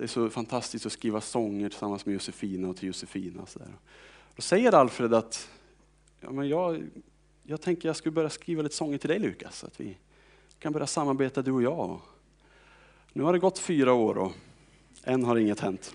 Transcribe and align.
det 0.00 0.04
är 0.04 0.08
så 0.08 0.30
fantastiskt 0.30 0.86
att 0.86 0.92
skriva 0.92 1.20
sånger 1.20 1.68
tillsammans 1.68 2.06
med 2.06 2.12
Josefina 2.12 2.68
och 2.68 2.76
till 2.76 2.86
Josefina. 2.86 3.46
Så 3.46 3.58
där. 3.58 3.68
Då 4.36 4.42
säger 4.42 4.74
Alfred 4.74 5.14
att 5.14 5.50
ja, 6.20 6.30
men 6.30 6.48
jag, 6.48 6.82
jag 7.42 7.60
tänker 7.60 7.88
jag 7.88 7.96
skulle 7.96 8.12
börja 8.12 8.30
skriva 8.30 8.62
lite 8.62 8.74
sånger 8.74 8.98
till 8.98 9.08
dig 9.08 9.18
Lukas, 9.18 9.58
så 9.58 9.66
att 9.66 9.80
vi 9.80 9.96
kan 10.58 10.72
börja 10.72 10.86
samarbeta 10.86 11.42
du 11.42 11.52
och 11.52 11.62
jag. 11.62 12.00
Nu 13.12 13.22
har 13.22 13.32
det 13.32 13.38
gått 13.38 13.58
fyra 13.58 13.92
år 13.92 14.18
och 14.18 14.32
än 15.04 15.24
har 15.24 15.36
inget 15.36 15.60
hänt. 15.60 15.94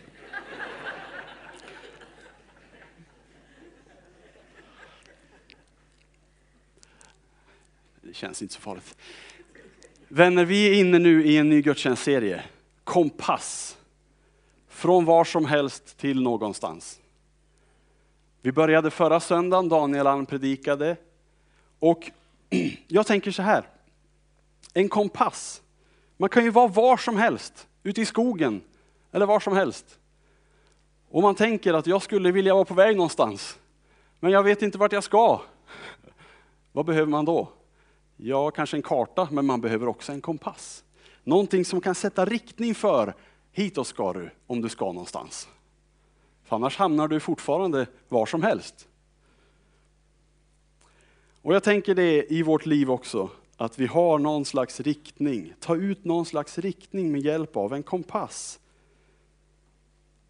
Det 8.02 8.14
känns 8.14 8.42
inte 8.42 8.54
så 8.54 8.62
farligt. 8.62 8.98
Vänner, 10.08 10.46
vi 10.46 10.70
är 10.70 10.80
inne 10.80 11.00
nu 11.00 11.26
i 11.26 11.38
en 11.38 11.50
ny 11.50 11.62
gudstjänstserie. 11.62 12.44
Kompass. 12.84 13.78
Från 14.76 15.06
var 15.06 15.24
som 15.24 15.46
helst 15.46 15.98
till 15.98 16.22
någonstans. 16.22 17.00
Vi 18.42 18.52
började 18.52 18.92
förra 18.92 19.20
söndagen, 19.20 19.70
Daniel 19.70 20.08
Alm 20.08 20.26
predikade. 20.26 20.98
Och 21.80 22.12
jag 22.88 23.08
tänker 23.08 23.32
så 23.32 23.42
här, 23.42 23.68
en 24.74 24.90
kompass. 24.90 25.62
Man 26.18 26.30
kan 26.30 26.44
ju 26.44 26.50
vara 26.50 26.68
var 26.68 26.98
som 26.98 27.18
helst, 27.18 27.68
ute 27.84 28.02
i 28.02 28.06
skogen 28.06 28.62
eller 29.12 29.26
var 29.26 29.40
som 29.40 29.56
helst. 29.56 30.00
Och 31.10 31.22
man 31.22 31.36
tänker 31.36 31.74
att 31.74 31.88
jag 31.88 32.02
skulle 32.02 32.32
vilja 32.32 32.54
vara 32.54 32.66
på 32.66 32.74
väg 32.74 32.96
någonstans, 32.96 33.60
men 34.20 34.32
jag 34.32 34.44
vet 34.44 34.62
inte 34.62 34.78
vart 34.78 34.92
jag 34.92 35.04
ska. 35.04 35.42
Vad 36.72 36.86
behöver 36.86 37.12
man 37.12 37.26
då? 37.26 37.50
Ja, 38.18 38.52
kanske 38.52 38.78
en 38.78 38.84
karta, 38.84 39.28
men 39.32 39.46
man 39.46 39.62
behöver 39.62 39.88
också 39.88 40.12
en 40.12 40.22
kompass. 40.22 40.84
Någonting 41.24 41.66
som 41.66 41.82
kan 41.82 41.96
sätta 41.96 42.26
riktning 42.26 42.76
för, 42.76 43.14
hitåt 43.56 43.88
ska 43.88 44.14
du 44.14 44.30
om 44.48 44.62
du 44.62 44.70
ska 44.70 44.86
någonstans. 44.86 45.48
För 46.44 46.56
annars 46.56 46.78
hamnar 46.78 47.08
du 47.08 47.20
fortfarande 47.20 47.88
var 48.10 48.26
som 48.26 48.44
helst. 48.44 48.88
Och 51.42 51.56
jag 51.56 51.64
tänker 51.64 51.96
det 51.96 52.34
i 52.34 52.44
vårt 52.44 52.66
liv 52.66 52.92
också, 52.92 53.30
att 53.58 53.80
vi 53.80 53.86
har 53.86 54.20
någon 54.20 54.46
slags 54.46 54.80
riktning. 54.80 55.54
Ta 55.60 55.76
ut 55.76 56.06
någon 56.06 56.26
slags 56.26 56.58
riktning 56.58 57.12
med 57.12 57.22
hjälp 57.22 57.58
av 57.58 57.74
en 57.74 57.84
kompass. 57.84 58.60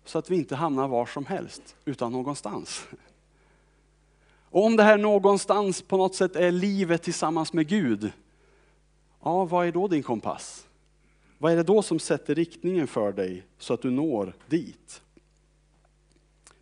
Så 0.05 0.17
att 0.17 0.31
vi 0.31 0.35
inte 0.35 0.55
hamnar 0.55 0.87
var 0.87 1.05
som 1.05 1.25
helst, 1.25 1.75
utan 1.85 2.11
någonstans. 2.11 2.87
Och 4.49 4.65
om 4.65 4.75
det 4.75 4.83
här 4.83 4.97
någonstans 4.97 5.81
på 5.81 5.97
något 5.97 6.15
sätt 6.15 6.35
är 6.35 6.51
livet 6.51 7.03
tillsammans 7.03 7.53
med 7.53 7.67
Gud, 7.67 8.11
ja, 9.23 9.45
vad 9.45 9.67
är 9.67 9.71
då 9.71 9.87
din 9.87 10.03
kompass? 10.03 10.67
Vad 11.37 11.51
är 11.51 11.55
det 11.55 11.63
då 11.63 11.81
som 11.81 11.99
sätter 11.99 12.35
riktningen 12.35 12.87
för 12.87 13.11
dig 13.11 13.43
så 13.57 13.73
att 13.73 13.81
du 13.81 13.91
når 13.91 14.33
dit? 14.47 15.01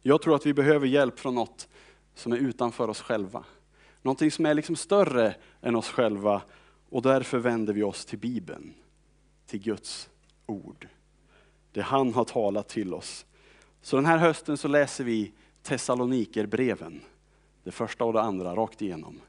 Jag 0.02 0.22
tror 0.22 0.36
att 0.36 0.46
vi 0.46 0.54
behöver 0.54 0.88
hjälp 0.88 1.20
från 1.20 1.36
något 1.36 1.68
som 2.16 2.32
är 2.32 2.38
utanför 2.38 2.88
oss 2.88 3.02
själva. 3.02 3.46
Någonting 4.02 4.32
som 4.32 4.46
är 4.46 4.54
liksom 4.54 4.76
större 4.76 5.36
än 5.62 5.76
oss 5.76 5.90
själva 5.90 6.42
och 6.90 7.02
därför 7.02 7.38
vänder 7.38 7.74
vi 7.74 7.84
oss 7.84 8.06
till 8.06 8.20
Bibeln, 8.20 8.74
till 9.46 9.60
Guds 9.60 10.10
ord. 10.46 10.88
Det 11.72 11.82
han 11.82 12.14
har 12.14 12.26
talat 12.26 12.70
till 12.70 12.94
oss. 12.94 13.26
Så 13.82 13.96
den 13.96 14.06
här 14.06 14.18
hösten 14.18 14.58
så 14.58 14.68
läser 14.68 15.04
vi 15.04 15.32
Thessalonikerbreven. 15.62 17.02
Det 17.64 17.72
första 17.72 18.06
och 18.06 18.14
det 18.14 18.22
andra 18.22 18.56
rakt 18.56 18.82
igenom. 18.82 19.22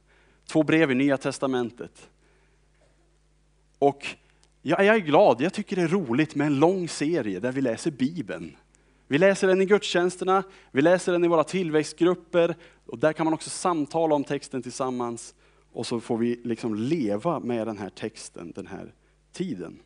Två 0.46 0.62
brev 0.62 0.90
i 0.90 0.94
Nya 0.94 1.16
Testamentet. 1.16 2.10
Och 3.78 4.06
jag 4.66 4.86
är 4.86 4.98
glad, 4.98 5.40
jag 5.40 5.52
tycker 5.52 5.76
det 5.76 5.82
är 5.82 5.88
roligt 5.88 6.34
med 6.34 6.46
en 6.46 6.58
lång 6.58 6.88
serie 6.88 7.40
där 7.40 7.52
vi 7.52 7.60
läser 7.60 7.90
Bibeln. 7.90 8.56
Vi 9.08 9.18
läser 9.18 9.48
den 9.48 9.60
i 9.60 9.64
gudstjänsterna, 9.64 10.42
vi 10.70 10.82
läser 10.82 11.12
den 11.12 11.24
i 11.24 11.28
våra 11.28 11.44
tillväxtgrupper 11.44 12.54
och 12.86 12.98
där 12.98 13.12
kan 13.12 13.24
man 13.24 13.34
också 13.34 13.50
samtala 13.50 14.14
om 14.14 14.24
texten 14.24 14.62
tillsammans 14.62 15.34
och 15.72 15.86
så 15.86 16.00
får 16.00 16.18
vi 16.18 16.40
liksom 16.44 16.74
leva 16.74 17.40
med 17.40 17.66
den 17.66 17.78
här 17.78 17.90
texten 17.90 18.52
den 18.56 18.66
här 18.66 18.94
tiden. 19.32 19.80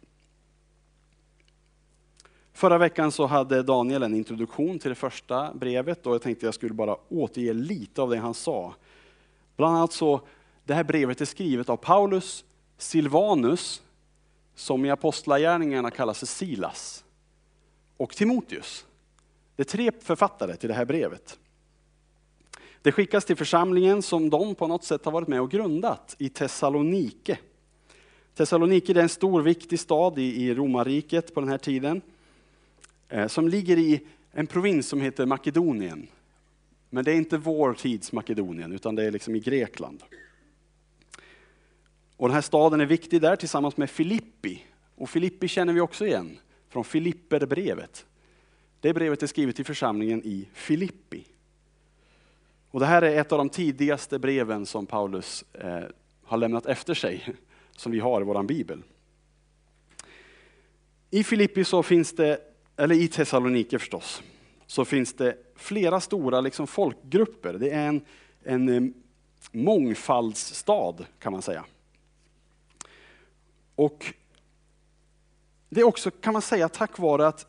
Förra 2.53 2.79
veckan 2.79 3.13
så 3.13 3.27
hade 3.27 3.63
Daniel 3.63 4.03
en 4.03 4.15
introduktion 4.15 4.79
till 4.79 4.89
det 4.89 4.95
första 4.95 5.55
brevet 5.55 6.07
och 6.07 6.15
jag 6.15 6.23
tänkte 6.23 6.47
jag 6.47 6.55
skulle 6.55 6.75
bara 6.75 6.97
återge 7.09 7.53
lite 7.53 8.03
av 8.03 8.11
det 8.11 8.19
han 8.19 8.35
sa. 8.35 8.75
Bland 9.57 9.77
annat 9.77 9.93
så, 9.93 10.21
det 10.65 10.75
här 10.75 10.85
brevet 10.85 11.21
är 11.21 11.25
skrivet 11.25 11.69
av 11.69 11.77
Paulus, 11.77 12.45
Silvanus, 12.77 13.83
som 14.59 14.85
i 14.85 14.91
Apostlagärningarna 14.91 15.91
kallas 15.91 16.19
för 16.19 16.27
Silas, 16.27 17.05
och 17.97 18.17
Timoteus. 18.17 18.87
Det 19.57 19.63
är 19.63 19.65
tre 19.65 19.91
författare 20.01 20.57
till 20.57 20.69
det 20.69 20.75
här 20.75 20.85
brevet. 20.85 21.39
Det 22.83 22.93
skickas 22.93 23.25
till 23.25 23.37
församlingen 23.37 24.03
som 24.03 24.31
de 24.31 24.55
på 24.55 24.67
något 24.67 24.85
sätt 24.85 25.05
har 25.05 25.13
varit 25.13 25.29
med 25.29 25.41
och 25.41 25.51
grundat 25.51 26.17
i 26.19 26.29
Thessalonike. 26.29 27.39
Thessalonike 28.35 28.93
är 28.93 28.97
en 28.97 29.09
stor 29.09 29.43
viktig 29.43 29.81
stad 29.81 30.19
i 30.19 30.55
romarriket 30.55 31.35
på 31.35 31.41
den 31.41 31.49
här 31.49 31.59
tiden. 31.59 32.01
Eh, 33.09 33.27
som 33.27 33.49
ligger 33.49 33.79
i 33.79 34.07
en 34.31 34.47
provins 34.47 34.89
som 34.89 35.01
heter 35.01 35.27
Makedonien. 35.27 36.09
Men 36.91 37.05
det 37.05 37.13
är 37.13 37.17
inte 37.17 37.39
vår 37.39 37.75
tids 37.75 38.13
Makedonien, 38.13 38.73
utan 38.73 38.95
det 38.95 39.05
är 39.05 39.11
liksom 39.11 39.35
i 39.35 39.41
Grekland. 39.41 40.03
Och 42.19 42.29
den 42.29 42.35
här 42.35 42.43
staden 42.43 42.81
är 42.81 42.87
viktig 42.87 43.21
där 43.21 43.37
tillsammans 43.37 43.77
med 43.77 43.91
Filippi. 43.91 44.65
Och 44.95 45.11
Filippi 45.11 45.49
känner 45.49 45.73
vi 45.73 45.81
också 45.81 46.07
igen 46.07 46.39
från 46.69 46.85
Filipperbrevet. 46.85 48.07
Det 48.81 48.95
brevet 48.95 49.23
är 49.23 49.27
skrivet 49.27 49.57
till 49.57 49.65
församlingen 49.65 50.23
i 50.25 50.49
Filippi. 50.53 51.25
Och 52.71 52.81
det 52.81 52.87
här 52.87 53.03
är 53.03 53.21
ett 53.21 53.33
av 53.33 53.39
de 53.39 53.49
tidigaste 53.49 54.19
breven 54.19 54.67
som 54.67 54.87
Paulus 54.87 55.45
eh, 55.53 55.83
har 56.25 56.37
lämnat 56.37 56.67
efter 56.67 56.95
sig, 56.95 57.35
som 57.77 57.93
vi 57.93 57.99
har 57.99 58.21
i 58.21 58.25
vår 58.25 58.43
bibel. 58.43 58.83
I 61.11 61.25
Filippi 61.25 61.65
så 61.65 61.83
finns 61.83 62.13
det 62.13 62.41
eller 62.77 62.95
i 62.95 63.09
Thessalonike 63.09 63.79
förstås, 63.79 64.23
så 64.67 64.85
finns 64.85 65.13
det 65.13 65.37
flera 65.57 66.01
stora 66.01 66.41
liksom 66.41 66.67
folkgrupper. 66.67 67.53
Det 67.53 67.71
är 67.71 67.89
en, 67.89 68.01
en 68.45 68.69
eh, 68.69 68.93
mångfaldsstad 69.53 70.95
kan 71.19 71.33
man 71.33 71.43
säga. 71.43 71.65
Och 73.79 74.15
det 75.69 75.81
är 75.81 75.85
också, 75.85 76.11
kan 76.11 76.33
man 76.33 76.43
säga, 76.43 76.69
tack 76.69 76.99
vare 76.99 77.27
att 77.27 77.47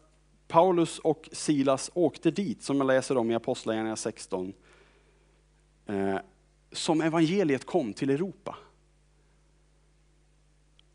Paulus 0.48 1.00
och 1.00 1.30
Silas 1.32 1.92
åkte 1.94 2.32
dit, 2.32 2.64
som 2.64 2.78
jag 2.78 2.88
läser 2.88 3.18
om 3.18 3.32
i 3.32 3.36
Apostlagärningarna 3.36 3.96
16, 3.96 4.54
eh, 5.86 6.18
som 6.72 7.02
evangeliet 7.02 7.66
kom 7.66 7.94
till 7.94 8.10
Europa. 8.10 8.58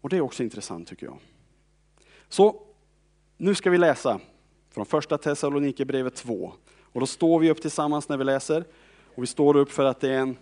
Och 0.00 0.08
det 0.08 0.16
är 0.16 0.20
också 0.20 0.42
intressant 0.42 0.88
tycker 0.88 1.06
jag. 1.06 1.18
Så 2.28 2.62
nu 3.36 3.54
ska 3.54 3.70
vi 3.70 3.78
läsa 3.78 4.20
från 4.70 4.86
första 4.86 5.18
Thessalonikerbrevet 5.18 6.14
2. 6.14 6.52
Och 6.92 7.00
då 7.00 7.06
står 7.06 7.40
vi 7.40 7.50
upp 7.50 7.62
tillsammans 7.62 8.08
när 8.08 8.16
vi 8.16 8.24
läser. 8.24 8.64
Och 9.14 9.22
vi 9.22 9.26
står 9.26 9.56
upp 9.56 9.70
för 9.70 9.84
att 9.84 10.00
det 10.00 10.10
är 10.10 10.18
en 10.18 10.36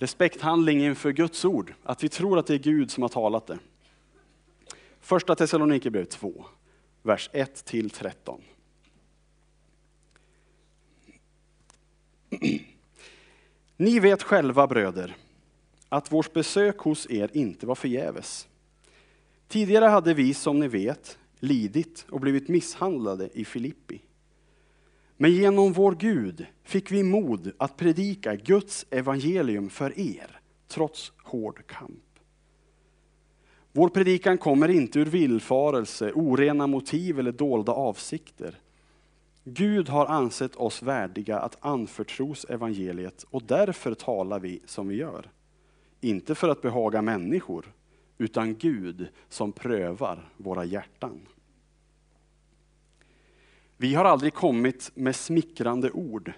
respekthandling 0.00 0.84
inför 0.84 1.12
Guds 1.12 1.44
ord. 1.44 1.74
Att 1.82 2.04
vi 2.04 2.08
tror 2.08 2.38
att 2.38 2.46
det 2.46 2.54
är 2.54 2.58
Gud 2.58 2.90
som 2.90 3.02
har 3.02 3.08
talat 3.08 3.46
det. 3.46 3.58
Första 5.00 5.34
Thessalonikerbrevet 5.34 6.10
2, 6.10 6.44
vers 7.02 7.30
1 7.32 7.64
till 7.64 7.90
13. 7.90 8.40
Ni 13.76 14.00
vet 14.00 14.22
själva 14.22 14.66
bröder, 14.66 15.16
att 15.88 16.12
vårt 16.12 16.32
besök 16.32 16.78
hos 16.78 17.10
er 17.10 17.30
inte 17.32 17.66
var 17.66 17.74
förgäves. 17.74 18.48
Tidigare 19.48 19.84
hade 19.84 20.14
vi, 20.14 20.34
som 20.34 20.60
ni 20.60 20.68
vet, 20.68 21.18
lidit 21.38 22.06
och 22.10 22.20
blivit 22.20 22.48
misshandlade 22.48 23.30
i 23.32 23.44
Filippi. 23.44 24.00
Men 25.22 25.32
genom 25.32 25.72
vår 25.72 25.94
Gud 25.94 26.46
fick 26.64 26.92
vi 26.92 27.02
mod 27.02 27.52
att 27.58 27.76
predika 27.76 28.34
Guds 28.34 28.86
evangelium 28.90 29.70
för 29.70 29.98
er, 29.98 30.40
trots 30.68 31.12
hård 31.22 31.66
kamp. 31.66 32.04
Vår 33.72 33.88
predikan 33.88 34.38
kommer 34.38 34.68
inte 34.68 34.98
ur 34.98 35.06
villfarelse, 35.06 36.12
orena 36.12 36.66
motiv 36.66 37.18
eller 37.18 37.32
dolda 37.32 37.72
avsikter. 37.72 38.58
Gud 39.44 39.88
har 39.88 40.06
ansett 40.06 40.56
oss 40.56 40.82
värdiga 40.82 41.38
att 41.38 41.56
anförtros 41.60 42.44
evangeliet 42.44 43.24
och 43.30 43.42
därför 43.42 43.94
talar 43.94 44.40
vi 44.40 44.62
som 44.66 44.88
vi 44.88 44.96
gör. 44.96 45.30
Inte 46.00 46.34
för 46.34 46.48
att 46.48 46.62
behaga 46.62 47.02
människor, 47.02 47.72
utan 48.18 48.54
Gud 48.54 49.08
som 49.28 49.52
prövar 49.52 50.28
våra 50.36 50.64
hjärtan. 50.64 51.20
Vi 53.80 53.94
har 53.94 54.04
aldrig 54.04 54.34
kommit 54.34 54.90
med 54.94 55.16
smickrande 55.16 55.90
ord, 55.90 56.32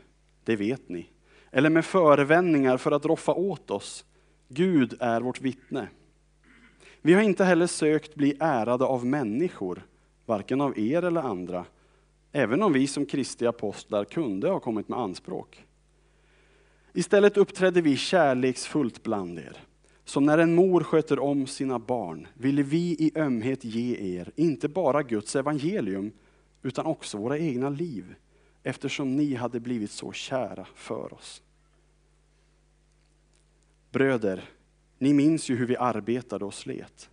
det 0.45 0.57
vet 0.57 0.89
ni, 0.89 1.07
eller 1.51 1.71
med 1.71 1.85
förevändningar 1.85 2.77
för 2.77 2.91
att 2.91 3.05
roffa 3.05 3.33
åt 3.33 3.71
oss. 3.71 4.05
Gud 4.49 4.95
är 5.01 5.21
vårt 5.21 5.41
vittne. 5.41 5.89
Vi 7.01 7.15
har 7.15 7.23
inte 7.23 7.45
heller 7.45 7.67
sökt 7.67 8.15
bli 8.15 8.37
ärade 8.41 8.85
av 8.85 9.07
människor, 9.07 9.87
varken 10.27 10.61
av 10.61 10.79
er 10.79 11.03
eller 11.03 11.21
andra, 11.21 11.65
även 12.33 12.63
om 12.63 12.73
vi 12.73 12.87
som 12.87 13.07
Kristi 13.07 13.47
apostlar 13.47 14.05
kunde 14.05 14.49
ha 14.49 14.61
kommit 14.61 14.89
med 14.89 14.99
anspråk. 14.99 15.65
Istället 16.93 17.37
uppträdde 17.37 17.81
vi 17.81 17.97
kärleksfullt 17.97 19.03
bland 19.03 19.39
er. 19.39 19.57
Som 20.05 20.25
när 20.27 20.39
en 20.39 20.55
mor 20.55 20.83
sköter 20.83 21.19
om 21.19 21.47
sina 21.47 21.79
barn 21.79 22.27
ville 22.35 22.63
vi 22.63 22.97
i 22.99 23.13
ömhet 23.17 23.65
ge 23.65 24.17
er, 24.19 24.33
inte 24.37 24.69
bara 24.69 25.03
Guds 25.03 25.37
evangelium, 25.37 26.13
utan 26.63 26.87
också 26.87 27.19
våra 27.19 27.39
egna 27.39 27.71
liv, 27.71 28.15
eftersom 28.63 29.17
ni 29.17 29.35
hade 29.35 29.61
blivit 29.61 29.91
så 29.91 30.13
kära 30.13 30.67
för 30.75 31.15
oss. 31.15 31.43
Bröder, 33.91 34.45
ni 34.99 35.15
minns 35.15 35.49
ju 35.49 35.57
hur 35.57 35.67
vi 35.67 35.77
arbetade 35.77 36.45
och 36.45 36.55
slet. 36.55 37.11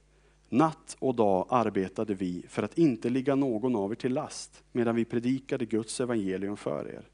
Natt 0.49 0.97
och 0.99 1.15
dag 1.15 1.47
arbetade 1.49 2.13
vi 2.13 2.45
för 2.47 2.63
att 2.63 2.77
inte 2.77 3.09
ligga 3.09 3.35
någon 3.35 3.75
av 3.75 3.91
er 3.91 3.95
till 3.95 4.13
last, 4.13 4.63
medan 4.71 4.95
vi 4.95 5.05
predikade 5.05 5.65
Guds 5.65 5.99
evangelium 5.99 6.57
för 6.57 6.87
er. 6.87 7.07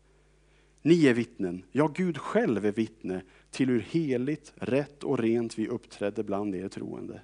Ni 0.82 1.06
är 1.06 1.14
vittnen, 1.14 1.64
ja 1.72 1.88
Gud 1.88 2.18
själv 2.18 2.66
är 2.66 2.72
vittne 2.72 3.22
till 3.52 3.70
hur 3.70 3.80
heligt, 3.80 4.54
rätt 4.56 5.04
och 5.04 5.20
rent 5.20 5.58
vi 5.58 5.68
uppträdde 5.68 6.24
bland 6.24 6.56
er 6.56 6.68
troende. 6.68 7.22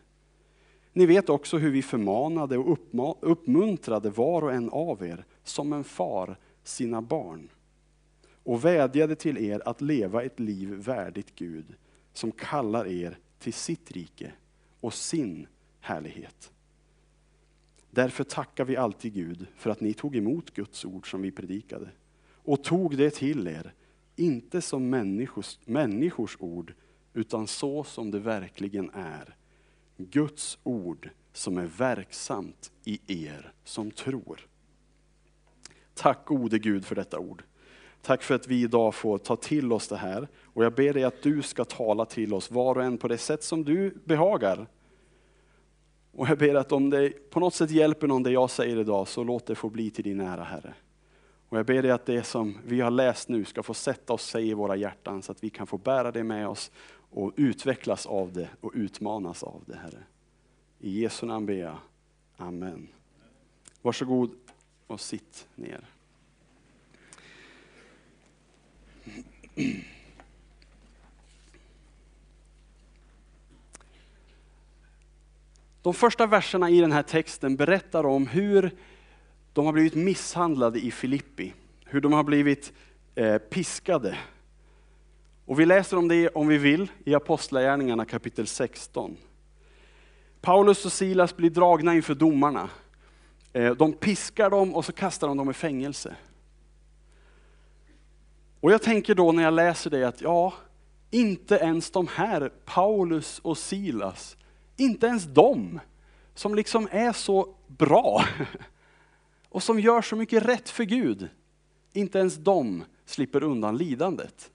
Ni 0.94 1.06
vet 1.06 1.30
också 1.30 1.58
hur 1.58 1.72
vi 1.72 1.82
förmanade 1.82 2.58
och 2.58 2.80
uppmuntrade 3.22 4.10
var 4.10 4.42
och 4.42 4.54
en 4.54 4.70
av 4.70 5.06
er, 5.06 5.26
som 5.44 5.74
en 5.74 5.84
far 5.84 6.38
sina 6.64 7.02
barn. 7.02 7.50
Och 8.44 8.66
vädjade 8.66 9.16
till 9.16 9.38
er 9.38 9.62
att 9.66 9.82
leva 9.82 10.24
ett 10.24 10.40
liv 10.40 10.70
värdigt 10.70 11.36
Gud, 11.36 11.66
som 12.14 12.32
kallar 12.32 12.88
er 12.88 13.18
till 13.40 13.54
sitt 13.54 13.92
rike 13.92 14.32
och 14.80 14.94
sin 14.94 15.48
härlighet. 15.80 16.52
Därför 17.90 18.24
tackar 18.24 18.66
vi 18.66 18.78
alltid 18.78 19.14
Gud 19.14 19.48
för 19.56 19.70
att 19.70 19.82
ni 19.82 19.94
tog 19.94 20.16
emot 20.16 20.54
Guds 20.54 20.86
ord 20.86 21.12
som 21.12 21.22
vi 21.22 21.32
predikade 21.32 21.90
och 22.44 22.64
tog 22.64 22.98
det 22.98 23.10
till 23.10 23.48
er, 23.48 23.74
inte 24.16 24.62
som 24.62 24.90
människors, 24.90 25.60
människors 25.66 26.38
ord, 26.40 26.74
utan 27.14 27.48
så 27.48 27.84
som 27.84 28.12
det 28.12 28.20
verkligen 28.20 28.90
är. 28.94 29.36
Guds 30.06 30.58
ord 30.64 31.10
som 31.34 31.58
är 31.58 31.66
verksamt 31.66 32.72
i 32.84 33.00
er 33.26 33.54
som 33.64 33.92
tror. 33.92 34.48
Tack 35.94 36.26
gode 36.26 36.60
Gud 36.60 36.86
för 36.86 36.96
detta 36.96 37.20
ord. 37.20 37.44
Tack 38.02 38.24
för 38.24 38.36
att 38.36 38.48
vi 38.48 38.62
idag 38.62 38.96
får 38.96 39.18
ta 39.18 39.36
till 39.36 39.74
oss 39.74 39.88
det 39.88 39.98
här. 39.98 40.28
Och 40.44 40.66
jag 40.66 40.74
ber 40.74 40.94
dig 40.94 41.04
att 41.04 41.22
du 41.24 41.42
ska 41.42 41.66
tala 41.66 42.06
till 42.06 42.34
oss 42.34 42.52
var 42.52 42.76
och 42.76 42.84
en 42.84 42.98
på 42.98 43.08
det 43.08 43.18
sätt 43.18 43.44
som 43.44 43.64
du 43.64 43.98
behagar. 44.06 44.68
Och 46.12 46.28
jag 46.28 46.38
ber 46.38 46.56
att 46.56 46.72
om 46.72 46.90
det 46.90 47.30
på 47.30 47.40
något 47.40 47.54
sätt 47.54 47.72
hjälper 47.72 48.08
någon 48.08 48.24
det 48.24 48.32
jag 48.32 48.50
säger 48.50 48.78
idag, 48.78 49.08
så 49.08 49.24
låt 49.24 49.46
det 49.46 49.56
få 49.56 49.70
bli 49.70 49.90
till 49.90 50.04
din 50.04 50.20
ära 50.20 50.44
Herre. 50.44 50.74
Och 51.50 51.58
jag 51.58 51.66
ber 51.66 51.82
dig 51.82 51.92
att 51.92 52.06
det 52.06 52.24
som 52.24 52.58
vi 52.66 52.82
har 52.82 52.92
läst 52.92 53.30
nu 53.30 53.46
ska 53.46 53.64
få 53.64 53.74
sätta 53.74 54.14
oss 54.14 54.26
sig 54.26 54.50
i 54.50 54.54
våra 54.54 54.76
hjärtan 54.76 55.22
så 55.22 55.32
att 55.32 55.44
vi 55.44 55.50
kan 55.50 55.68
få 55.68 55.78
bära 55.78 56.12
det 56.12 56.24
med 56.24 56.48
oss 56.48 56.72
och 57.12 57.34
utvecklas 57.36 58.06
av 58.06 58.34
det 58.34 58.50
och 58.62 58.72
utmanas 58.76 59.44
av 59.44 59.64
det 59.66 59.76
Herre. 59.76 60.04
I 60.80 61.02
Jesu 61.02 61.26
namn 61.26 61.46
ber 61.46 61.54
jag. 61.54 61.78
Amen. 62.38 62.88
Varsågod 63.82 64.32
och 64.88 65.02
sitt 65.02 65.48
ner. 65.56 65.86
De 75.82 75.94
första 75.94 76.28
verserna 76.28 76.70
i 76.70 76.82
den 76.82 76.92
här 76.92 77.04
texten 77.04 77.56
berättar 77.56 78.06
om 78.06 78.28
hur 78.28 78.72
de 79.54 79.66
har 79.66 79.74
blivit 79.74 79.96
misshandlade 79.96 80.80
i 80.80 80.92
Filippi. 80.92 81.54
Hur 81.86 82.02
de 82.02 82.14
har 82.14 82.24
blivit 82.24 82.74
eh, 83.16 83.38
piskade. 83.38 84.18
Och 85.52 85.60
vi 85.60 85.66
läser 85.66 85.98
om 85.98 86.08
det 86.08 86.30
om 86.30 86.48
vi 86.48 86.58
vill 86.58 86.92
i 87.06 87.16
Apostlagärningarna 87.16 88.06
kapitel 88.06 88.48
16. 88.48 89.18
Paulus 90.42 90.86
och 90.86 90.92
Silas 90.92 91.36
blir 91.38 91.50
dragna 91.50 91.96
inför 91.96 92.16
domarna. 92.16 92.70
Eh, 93.54 93.76
de 93.76 93.94
piskar 93.94 94.50
dem 94.50 94.76
och 94.76 94.86
så 94.86 94.92
kastar 94.92 95.28
de 95.28 95.38
dem 95.38 95.50
i 95.50 95.54
fängelse. 95.54 96.16
Och 98.60 98.72
jag 98.72 98.82
tänker 98.82 99.16
då 99.16 99.32
när 99.32 99.44
jag 99.44 99.54
läser 99.54 99.90
det 99.90 100.04
att 100.04 100.22
ja, 100.22 100.54
inte 101.10 101.56
ens 101.56 101.92
de 101.92 102.08
här, 102.08 102.52
Paulus 102.66 103.40
och 103.40 103.58
Silas, 103.58 104.38
inte 104.78 105.08
ens 105.08 105.24
de 105.26 105.80
som 106.36 106.56
liksom 106.56 106.88
är 106.92 107.14
så 107.14 107.56
bra 107.68 108.26
och 109.50 109.64
som 109.64 109.80
gör 109.80 110.02
så 110.02 110.16
mycket 110.16 110.46
rätt 110.46 110.70
för 110.70 110.84
Gud, 110.84 111.30
inte 111.94 112.20
ens 112.20 112.36
de 112.36 112.84
slipper 113.06 113.44
undan 113.44 113.78
lidandet. 113.78 114.52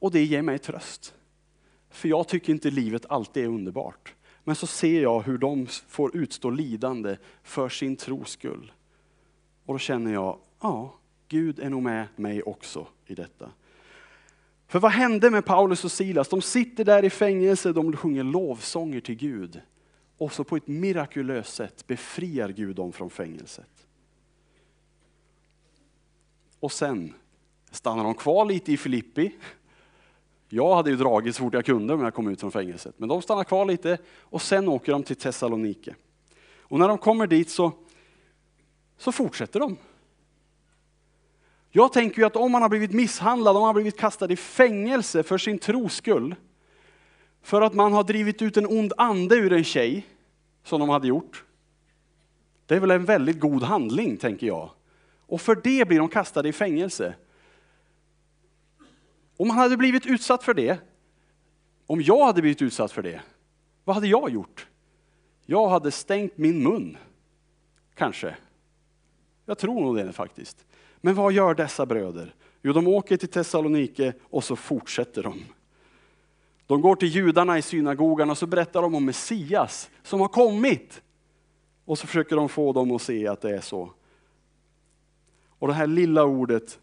Och 0.00 0.10
det 0.10 0.24
ger 0.24 0.42
mig 0.42 0.58
tröst. 0.58 1.14
För 1.90 2.08
jag 2.08 2.28
tycker 2.28 2.52
inte 2.52 2.70
livet 2.70 3.06
alltid 3.08 3.44
är 3.44 3.48
underbart. 3.48 4.14
Men 4.44 4.56
så 4.56 4.66
ser 4.66 5.02
jag 5.02 5.22
hur 5.22 5.38
de 5.38 5.66
får 5.66 6.16
utstå 6.16 6.50
lidande 6.50 7.16
för 7.42 7.68
sin 7.68 7.96
tros 7.96 8.30
skull. 8.30 8.72
Och 9.66 9.74
då 9.74 9.78
känner 9.78 10.12
jag, 10.12 10.38
ja, 10.60 10.94
Gud 11.28 11.58
är 11.58 11.70
nog 11.70 11.82
med 11.82 12.06
mig 12.16 12.42
också 12.42 12.86
i 13.06 13.14
detta. 13.14 13.50
För 14.66 14.78
vad 14.78 14.92
hände 14.92 15.30
med 15.30 15.44
Paulus 15.44 15.84
och 15.84 15.92
Silas? 15.92 16.28
De 16.28 16.42
sitter 16.42 16.84
där 16.84 17.04
i 17.04 17.10
fängelse, 17.10 17.72
de 17.72 17.96
sjunger 17.96 18.24
lovsånger 18.24 19.00
till 19.00 19.14
Gud. 19.14 19.60
Och 20.18 20.32
så 20.32 20.44
på 20.44 20.56
ett 20.56 20.66
mirakulöst 20.66 21.54
sätt 21.54 21.86
befriar 21.86 22.48
Gud 22.48 22.76
dem 22.76 22.92
från 22.92 23.10
fängelset. 23.10 23.86
Och 26.60 26.72
sen 26.72 27.14
stannar 27.70 28.04
de 28.04 28.14
kvar 28.14 28.44
lite 28.44 28.72
i 28.72 28.76
Filippi. 28.76 29.32
Jag 30.52 30.74
hade 30.74 30.90
ju 30.90 30.96
dragit 30.96 31.36
så 31.36 31.42
fort 31.42 31.54
jag 31.54 31.64
kunde 31.64 31.94
om 31.94 32.00
jag 32.00 32.14
kom 32.14 32.28
ut 32.28 32.40
från 32.40 32.52
fängelset. 32.52 32.94
Men 32.96 33.08
de 33.08 33.22
stannar 33.22 33.44
kvar 33.44 33.64
lite 33.64 33.98
och 34.18 34.42
sen 34.42 34.68
åker 34.68 34.92
de 34.92 35.02
till 35.02 35.16
Thessalonike. 35.16 35.94
Och 36.58 36.78
när 36.78 36.88
de 36.88 36.98
kommer 36.98 37.26
dit 37.26 37.50
så, 37.50 37.72
så 38.98 39.12
fortsätter 39.12 39.60
de. 39.60 39.76
Jag 41.70 41.92
tänker 41.92 42.18
ju 42.18 42.26
att 42.26 42.36
om 42.36 42.52
man 42.52 42.62
har 42.62 42.68
blivit 42.68 42.92
misshandlad, 42.92 43.56
om 43.56 43.60
man 43.60 43.68
har 43.68 43.74
blivit 43.74 43.98
kastad 43.98 44.32
i 44.32 44.36
fängelse 44.36 45.22
för 45.22 45.38
sin 45.38 45.58
tros 45.58 45.94
skull, 45.94 46.34
för 47.42 47.62
att 47.62 47.74
man 47.74 47.92
har 47.92 48.04
drivit 48.04 48.42
ut 48.42 48.56
en 48.56 48.66
ond 48.66 48.92
ande 48.96 49.36
ur 49.36 49.52
en 49.52 49.64
tjej, 49.64 50.06
som 50.64 50.80
de 50.80 50.88
hade 50.88 51.08
gjort. 51.08 51.44
Det 52.66 52.74
är 52.74 52.80
väl 52.80 52.90
en 52.90 53.04
väldigt 53.04 53.40
god 53.40 53.62
handling, 53.62 54.16
tänker 54.16 54.46
jag. 54.46 54.70
Och 55.26 55.40
för 55.40 55.54
det 55.54 55.88
blir 55.88 55.98
de 55.98 56.08
kastade 56.08 56.48
i 56.48 56.52
fängelse. 56.52 57.14
Om 59.40 59.50
han 59.50 59.58
hade 59.58 59.76
blivit 59.76 60.06
utsatt 60.06 60.44
för 60.44 60.54
det, 60.54 60.78
om 61.86 62.02
jag 62.02 62.26
hade 62.26 62.40
blivit 62.40 62.62
utsatt 62.62 62.92
för 62.92 63.02
det, 63.02 63.20
vad 63.84 63.96
hade 63.96 64.06
jag 64.06 64.30
gjort? 64.30 64.68
Jag 65.46 65.68
hade 65.68 65.90
stängt 65.90 66.38
min 66.38 66.62
mun, 66.62 66.96
kanske. 67.94 68.36
Jag 69.46 69.58
tror 69.58 69.80
nog 69.80 69.96
det 69.96 70.12
faktiskt. 70.12 70.66
Men 71.00 71.14
vad 71.14 71.32
gör 71.32 71.54
dessa 71.54 71.86
bröder? 71.86 72.34
Jo, 72.62 72.72
de 72.72 72.88
åker 72.88 73.16
till 73.16 73.28
Thessalonike 73.28 74.12
och 74.22 74.44
så 74.44 74.56
fortsätter 74.56 75.22
de. 75.22 75.44
De 76.66 76.80
går 76.80 76.96
till 76.96 77.08
judarna 77.08 77.58
i 77.58 77.62
synagogan 77.62 78.30
och 78.30 78.38
så 78.38 78.46
berättar 78.46 78.82
de 78.82 78.94
om 78.94 79.04
Messias 79.04 79.90
som 80.02 80.20
har 80.20 80.28
kommit. 80.28 81.02
Och 81.84 81.98
så 81.98 82.06
försöker 82.06 82.36
de 82.36 82.48
få 82.48 82.72
dem 82.72 82.90
att 82.90 83.02
se 83.02 83.28
att 83.28 83.40
det 83.40 83.56
är 83.56 83.60
så. 83.60 83.92
Och 85.48 85.68
det 85.68 85.74
här 85.74 85.86
lilla 85.86 86.24
ordet, 86.24 86.78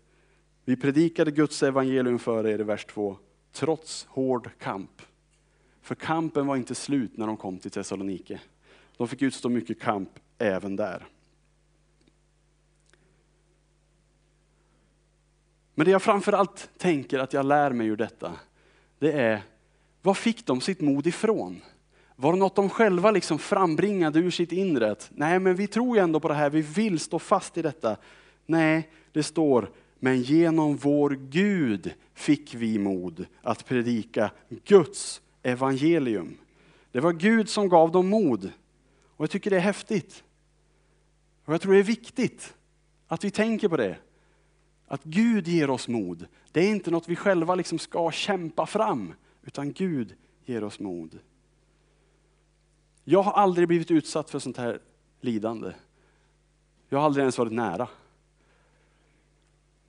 vi 0.68 0.76
predikade 0.76 1.32
Guds 1.32 1.64
evangelium 1.64 2.20
för 2.20 2.48
er 2.48 2.60
i 2.60 2.64
vers 2.64 2.86
2, 2.86 3.18
trots 3.52 4.06
hård 4.10 4.50
kamp. 4.60 5.02
För 5.82 5.96
kampen 5.96 6.48
var 6.48 6.56
inte 6.56 6.76
slut 6.76 7.18
när 7.18 7.28
de 7.28 7.38
kom 7.38 7.60
till 7.60 7.72
Thessalonike. 7.72 8.40
De 8.98 9.08
fick 9.08 9.22
utstå 9.22 9.50
mycket 9.50 9.80
kamp 9.80 10.10
även 10.38 10.76
där. 10.76 11.08
Men 15.76 15.86
det 15.86 15.92
jag 15.92 16.02
framförallt 16.02 16.70
tänker 16.78 17.20
att 17.20 17.34
jag 17.34 17.46
lär 17.46 17.72
mig 17.72 17.88
ur 17.88 17.98
detta, 17.98 18.32
det 19.00 19.12
är, 19.12 19.42
var 20.02 20.14
fick 20.14 20.46
de 20.46 20.62
sitt 20.62 20.82
mod 20.82 21.08
ifrån? 21.08 21.62
Var 22.16 22.34
det 22.34 22.40
något 22.40 22.56
de 22.56 22.70
själva 22.70 23.12
liksom 23.12 23.40
frambringade 23.40 24.20
ur 24.20 24.32
sitt 24.32 24.52
inre? 24.52 24.96
Nej, 25.10 25.40
men 25.40 25.56
vi 25.56 25.68
tror 25.68 25.98
ju 25.98 26.04
ändå 26.04 26.20
på 26.20 26.28
det 26.28 26.34
här, 26.34 26.50
vi 26.50 26.62
vill 26.62 27.00
stå 27.00 27.20
fast 27.20 27.58
i 27.58 27.62
detta. 27.62 27.98
Nej, 28.46 28.90
det 29.12 29.24
står, 29.24 29.70
men 30.00 30.22
genom 30.22 30.76
vår 30.76 31.10
Gud 31.10 31.94
fick 32.14 32.54
vi 32.54 32.80
mod 32.80 33.26
att 33.42 33.66
predika 33.66 34.32
Guds 34.50 35.22
evangelium. 35.44 36.38
Det 36.92 37.00
var 37.00 37.14
Gud 37.14 37.50
som 37.50 37.70
gav 37.70 37.92
dem 37.92 38.10
mod. 38.10 38.52
Och 39.04 39.24
jag 39.24 39.30
tycker 39.30 39.50
det 39.50 39.56
är 39.56 39.62
häftigt. 39.62 40.24
Och 41.46 41.54
jag 41.54 41.62
tror 41.62 41.74
det 41.74 41.80
är 41.80 41.84
viktigt 41.84 42.54
att 43.08 43.24
vi 43.24 43.32
tänker 43.32 43.68
på 43.68 43.78
det. 43.78 43.98
Att 44.88 45.04
Gud 45.04 45.48
ger 45.48 45.70
oss 45.70 45.88
mod. 45.88 46.26
Det 46.52 46.60
är 46.60 46.70
inte 46.70 46.92
något 46.92 47.08
vi 47.08 47.16
själva 47.16 47.56
liksom 47.56 47.80
ska 47.80 48.12
kämpa 48.12 48.66
fram, 48.66 49.14
utan 49.44 49.74
Gud 49.74 50.16
ger 50.46 50.64
oss 50.64 50.80
mod. 50.80 51.20
Jag 53.04 53.22
har 53.22 53.32
aldrig 53.32 53.68
blivit 53.68 53.92
utsatt 53.92 54.30
för 54.30 54.40
sånt 54.40 54.58
här 54.58 54.80
lidande. 55.22 55.74
Jag 56.90 56.98
har 56.98 57.06
aldrig 57.06 57.22
ens 57.22 57.38
varit 57.38 57.54
nära. 57.54 57.88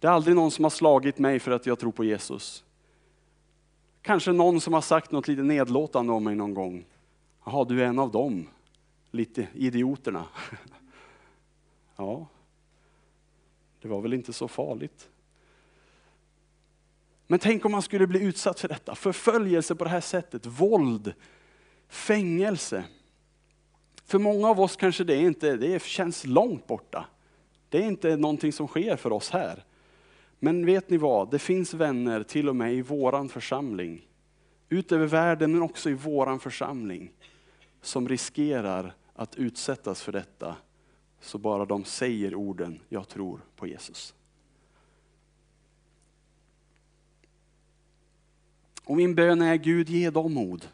Det 0.00 0.06
är 0.06 0.10
aldrig 0.10 0.36
någon 0.36 0.50
som 0.50 0.64
har 0.64 0.70
slagit 0.70 1.18
mig 1.18 1.40
för 1.40 1.50
att 1.50 1.66
jag 1.66 1.78
tror 1.78 1.92
på 1.92 2.04
Jesus. 2.04 2.64
Kanske 4.02 4.32
någon 4.32 4.60
som 4.60 4.72
har 4.72 4.80
sagt 4.80 5.10
något 5.10 5.28
lite 5.28 5.42
nedlåtande 5.42 6.12
om 6.12 6.24
mig 6.24 6.34
någon 6.34 6.54
gång. 6.54 6.84
Jaha, 7.44 7.64
du 7.64 7.82
är 7.82 7.86
en 7.86 7.98
av 7.98 8.10
dem, 8.10 8.48
lite 9.10 9.48
idioterna. 9.54 10.24
Ja, 12.00 12.26
det 13.80 13.88
var 13.88 14.00
väl 14.00 14.12
inte 14.12 14.32
så 14.32 14.48
farligt. 14.48 15.08
Men 17.26 17.38
tänk 17.38 17.64
om 17.64 17.72
man 17.72 17.82
skulle 17.82 18.06
bli 18.06 18.22
utsatt 18.22 18.60
för 18.60 18.68
detta, 18.68 18.94
förföljelse 18.94 19.74
på 19.74 19.84
det 19.84 19.90
här 19.90 20.00
sättet, 20.00 20.46
våld, 20.46 21.14
fängelse. 21.88 22.84
För 24.04 24.18
många 24.18 24.48
av 24.48 24.60
oss 24.60 24.76
kanske 24.76 25.04
det 25.04 25.16
inte 25.16 25.56
det 25.56 25.82
känns 25.82 26.26
långt 26.26 26.66
borta. 26.66 27.06
Det 27.68 27.78
är 27.78 27.86
inte 27.86 28.16
någonting 28.16 28.52
som 28.52 28.66
sker 28.66 28.96
för 28.96 29.12
oss 29.12 29.30
här. 29.30 29.64
Men 30.38 30.66
vet 30.66 30.90
ni 30.90 30.96
vad, 30.96 31.30
det 31.30 31.38
finns 31.38 31.74
vänner 31.74 32.22
till 32.22 32.48
och 32.48 32.56
med 32.56 32.74
i 32.74 32.82
våran 32.82 33.28
församling, 33.28 34.08
utöver 34.68 35.06
världen 35.06 35.52
men 35.52 35.62
också 35.62 35.90
i 35.90 35.94
våran 35.94 36.40
församling, 36.40 37.12
som 37.82 38.08
riskerar 38.08 38.94
att 39.14 39.36
utsättas 39.36 40.02
för 40.02 40.12
detta, 40.12 40.56
så 41.20 41.38
bara 41.38 41.64
de 41.64 41.84
säger 41.84 42.34
orden, 42.34 42.80
jag 42.88 43.08
tror 43.08 43.40
på 43.56 43.66
Jesus. 43.66 44.14
Och 48.84 48.96
min 48.96 49.14
bön 49.14 49.42
är 49.42 49.56
Gud 49.56 49.88
ge 49.88 50.10
dem 50.10 50.34
mod. 50.34 50.68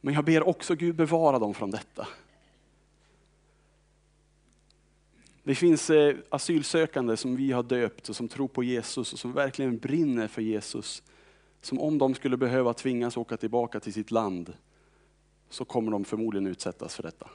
Men 0.00 0.14
jag 0.14 0.24
ber 0.24 0.48
också 0.48 0.74
Gud 0.74 0.94
bevara 0.94 1.38
dem 1.38 1.54
från 1.54 1.70
detta. 1.70 2.08
Det 5.44 5.54
finns 5.54 5.90
eh, 5.90 6.16
asylsökande 6.28 7.16
som 7.16 7.36
vi 7.36 7.52
har 7.52 7.62
döpt 7.62 8.08
och 8.08 8.16
som 8.16 8.28
tror 8.28 8.48
på 8.48 8.62
Jesus 8.62 9.12
och 9.12 9.18
som 9.18 9.32
verkligen 9.32 9.78
brinner 9.78 10.28
för 10.28 10.42
Jesus. 10.42 11.02
Som 11.60 11.80
om 11.80 11.98
de 11.98 12.14
skulle 12.14 12.36
behöva 12.36 12.74
tvingas 12.74 13.16
åka 13.16 13.36
tillbaka 13.36 13.80
till 13.80 13.92
sitt 13.92 14.10
land 14.10 14.52
så 15.48 15.64
kommer 15.64 15.92
de 15.92 16.04
förmodligen 16.04 16.46
utsättas 16.46 16.94
för 16.94 17.02
detta. 17.02 17.30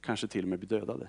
Kanske 0.00 0.28
till 0.28 0.42
och 0.42 0.48
med 0.48 0.58
bli 0.58 0.68
dödade. 0.68 1.08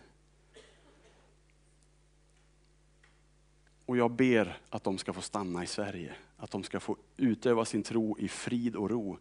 Och 3.86 3.98
jag 3.98 4.12
ber 4.12 4.58
att 4.70 4.84
de 4.84 4.98
ska 4.98 5.14
få 5.14 5.22
stanna 5.22 5.64
i 5.64 5.68
Sverige, 5.68 6.16
att 6.38 6.52
de 6.52 6.64
ska 6.64 6.80
få 6.80 6.98
utöva 7.18 7.66
sin 7.66 7.84
tro 7.84 8.18
i 8.20 8.28
frid 8.28 8.76
och 8.76 8.90
ro. 8.90 9.18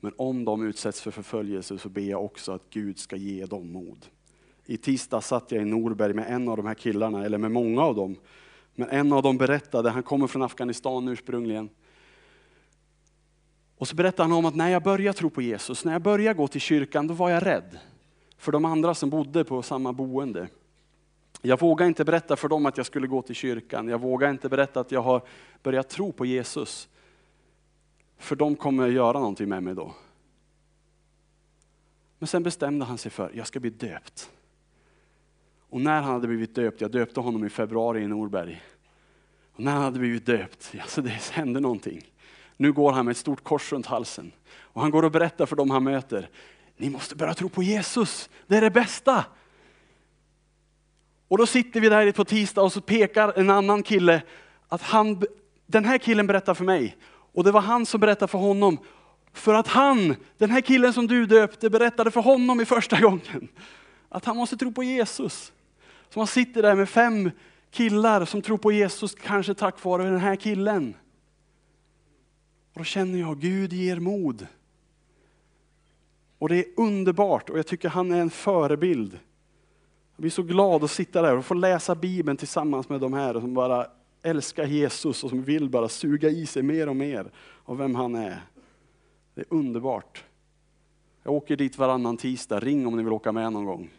Men 0.00 0.12
om 0.16 0.44
de 0.44 0.66
utsätts 0.66 1.00
för 1.00 1.10
förföljelse 1.10 1.78
så 1.78 1.88
ber 1.88 2.02
jag 2.02 2.24
också 2.24 2.52
att 2.52 2.70
Gud 2.70 2.98
ska 2.98 3.16
ge 3.16 3.46
dem 3.46 3.72
mod. 3.72 4.06
I 4.72 4.76
tisdag 4.76 5.20
satt 5.20 5.52
jag 5.52 5.62
i 5.62 5.64
Norberg 5.64 6.12
med 6.12 6.30
en 6.30 6.48
av 6.48 6.56
de 6.56 6.66
här 6.66 6.74
killarna, 6.74 7.24
eller 7.24 7.38
med 7.38 7.50
många 7.50 7.82
av 7.82 7.94
dem. 7.94 8.16
Men 8.74 8.88
en 8.88 9.12
av 9.12 9.22
dem 9.22 9.38
berättade, 9.38 9.90
han 9.90 10.02
kommer 10.02 10.26
från 10.26 10.42
Afghanistan 10.42 11.08
ursprungligen. 11.08 11.70
Och 13.76 13.88
så 13.88 13.96
berättade 13.96 14.28
han 14.28 14.38
om 14.38 14.44
att 14.44 14.54
när 14.54 14.68
jag 14.68 14.82
började 14.82 15.18
tro 15.18 15.30
på 15.30 15.42
Jesus, 15.42 15.84
när 15.84 15.92
jag 15.92 16.02
började 16.02 16.36
gå 16.36 16.48
till 16.48 16.60
kyrkan, 16.60 17.06
då 17.06 17.14
var 17.14 17.30
jag 17.30 17.46
rädd. 17.46 17.78
För 18.36 18.52
de 18.52 18.64
andra 18.64 18.94
som 18.94 19.10
bodde 19.10 19.44
på 19.44 19.62
samma 19.62 19.92
boende. 19.92 20.48
Jag 21.42 21.60
vågade 21.60 21.88
inte 21.88 22.04
berätta 22.04 22.36
för 22.36 22.48
dem 22.48 22.66
att 22.66 22.76
jag 22.76 22.86
skulle 22.86 23.06
gå 23.06 23.22
till 23.22 23.34
kyrkan. 23.34 23.88
Jag 23.88 24.00
vågade 24.00 24.32
inte 24.32 24.48
berätta 24.48 24.80
att 24.80 24.92
jag 24.92 25.02
har 25.02 25.22
börjat 25.62 25.88
tro 25.88 26.12
på 26.12 26.26
Jesus. 26.26 26.88
För 28.18 28.36
de 28.36 28.56
kommer 28.56 28.88
göra 28.88 29.18
någonting 29.18 29.48
med 29.48 29.62
mig 29.62 29.74
då. 29.74 29.94
Men 32.18 32.26
sen 32.26 32.42
bestämde 32.42 32.84
han 32.84 32.98
sig 32.98 33.10
för, 33.10 33.30
jag 33.34 33.46
ska 33.46 33.60
bli 33.60 33.70
döpt. 33.70 34.30
Och 35.72 35.80
när 35.80 36.00
han 36.00 36.12
hade 36.12 36.26
blivit 36.26 36.54
döpt, 36.54 36.80
jag 36.80 36.90
döpte 36.90 37.20
honom 37.20 37.44
i 37.44 37.48
februari 37.48 38.02
i 38.02 38.06
Norberg. 38.06 38.62
Och 39.52 39.60
när 39.60 39.72
han 39.72 39.82
hade 39.82 39.98
blivit 39.98 40.26
döpt, 40.26 40.74
alltså 40.80 41.02
det 41.02 41.10
hände 41.10 41.60
någonting. 41.60 42.00
Nu 42.56 42.72
går 42.72 42.92
han 42.92 43.04
med 43.04 43.12
ett 43.12 43.18
stort 43.18 43.44
kors 43.44 43.72
runt 43.72 43.86
halsen. 43.86 44.32
Och 44.52 44.82
han 44.82 44.90
går 44.90 45.02
och 45.02 45.10
berättar 45.10 45.46
för 45.46 45.56
dem 45.56 45.70
han 45.70 45.84
möter, 45.84 46.30
ni 46.76 46.90
måste 46.90 47.16
börja 47.16 47.34
tro 47.34 47.48
på 47.48 47.62
Jesus, 47.62 48.30
det 48.46 48.56
är 48.56 48.60
det 48.60 48.70
bästa. 48.70 49.24
Och 51.28 51.38
då 51.38 51.46
sitter 51.46 51.80
vi 51.80 51.88
där 51.88 52.12
på 52.12 52.24
tisdag 52.24 52.62
och 52.62 52.72
så 52.72 52.80
pekar 52.80 53.32
en 53.36 53.50
annan 53.50 53.82
kille 53.82 54.22
att 54.68 54.82
han, 54.82 55.22
den 55.66 55.84
här 55.84 55.98
killen 55.98 56.26
berättar 56.26 56.54
för 56.54 56.64
mig. 56.64 56.96
Och 57.10 57.44
det 57.44 57.50
var 57.50 57.60
han 57.60 57.86
som 57.86 58.00
berättade 58.00 58.30
för 58.30 58.38
honom. 58.38 58.78
För 59.32 59.54
att 59.54 59.68
han, 59.68 60.16
den 60.38 60.50
här 60.50 60.60
killen 60.60 60.92
som 60.92 61.06
du 61.06 61.26
döpte, 61.26 61.70
berättade 61.70 62.10
för 62.10 62.20
honom 62.20 62.60
i 62.60 62.64
första 62.64 63.00
gången. 63.00 63.48
Att 64.08 64.24
han 64.24 64.36
måste 64.36 64.56
tro 64.56 64.72
på 64.72 64.82
Jesus. 64.82 65.52
Så 66.12 66.18
man 66.18 66.26
sitter 66.26 66.62
där 66.62 66.74
med 66.74 66.88
fem 66.88 67.30
killar 67.70 68.24
som 68.24 68.42
tror 68.42 68.58
på 68.58 68.72
Jesus, 68.72 69.14
kanske 69.14 69.54
tack 69.54 69.84
vare 69.84 70.02
den 70.02 70.20
här 70.20 70.36
killen. 70.36 70.94
Och 72.72 72.78
då 72.78 72.84
känner 72.84 73.18
jag, 73.18 73.40
Gud 73.40 73.72
ger 73.72 74.00
mod. 74.00 74.46
Och 76.38 76.48
det 76.48 76.56
är 76.56 76.64
underbart 76.76 77.50
och 77.50 77.58
jag 77.58 77.66
tycker 77.66 77.88
han 77.88 78.12
är 78.12 78.20
en 78.20 78.30
förebild. 78.30 79.12
Jag 80.16 80.20
blir 80.20 80.30
så 80.30 80.42
glad 80.42 80.84
att 80.84 80.90
sitta 80.90 81.22
där 81.22 81.36
och 81.36 81.44
få 81.44 81.54
läsa 81.54 81.94
Bibeln 81.94 82.36
tillsammans 82.36 82.88
med 82.88 83.00
de 83.00 83.12
här 83.12 83.40
som 83.40 83.54
bara 83.54 83.86
älskar 84.22 84.64
Jesus 84.64 85.24
och 85.24 85.30
som 85.30 85.42
vill 85.42 85.68
bara 85.68 85.88
suga 85.88 86.28
i 86.28 86.46
sig 86.46 86.62
mer 86.62 86.88
och 86.88 86.96
mer 86.96 87.30
av 87.64 87.76
vem 87.76 87.94
han 87.94 88.14
är. 88.14 88.42
Det 89.34 89.40
är 89.40 89.46
underbart. 89.48 90.24
Jag 91.22 91.34
åker 91.34 91.56
dit 91.56 91.78
varannan 91.78 92.16
tisdag, 92.16 92.60
ring 92.60 92.86
om 92.86 92.96
ni 92.96 93.02
vill 93.02 93.12
åka 93.12 93.32
med 93.32 93.52
någon 93.52 93.64
gång. 93.64 93.90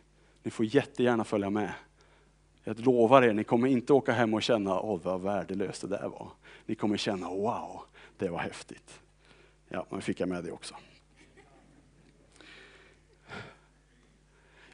Ni 0.44 0.52
får 0.52 0.66
jättegärna 0.66 1.24
följa 1.24 1.50
med. 1.50 1.74
Jag 2.64 2.80
lovar 2.80 3.22
er, 3.22 3.34
ni 3.34 3.44
kommer 3.44 3.68
inte 3.68 3.94
åka 3.94 4.12
hem 4.12 4.34
och 4.34 4.44
känna, 4.44 4.80
åh 4.80 5.00
vad 5.04 5.22
värdelöst 5.22 5.82
det 5.82 5.88
där 5.88 6.08
var. 6.08 6.28
Ni 6.66 6.76
kommer 6.76 6.98
känna, 6.98 7.30
wow, 7.30 7.82
det 8.18 8.30
var 8.30 8.40
häftigt. 8.40 9.02
Ja, 9.70 9.86
men 9.90 10.02
fick 10.02 10.20
jag 10.20 10.30
med 10.30 10.44
det 10.44 10.52
också. 10.52 10.76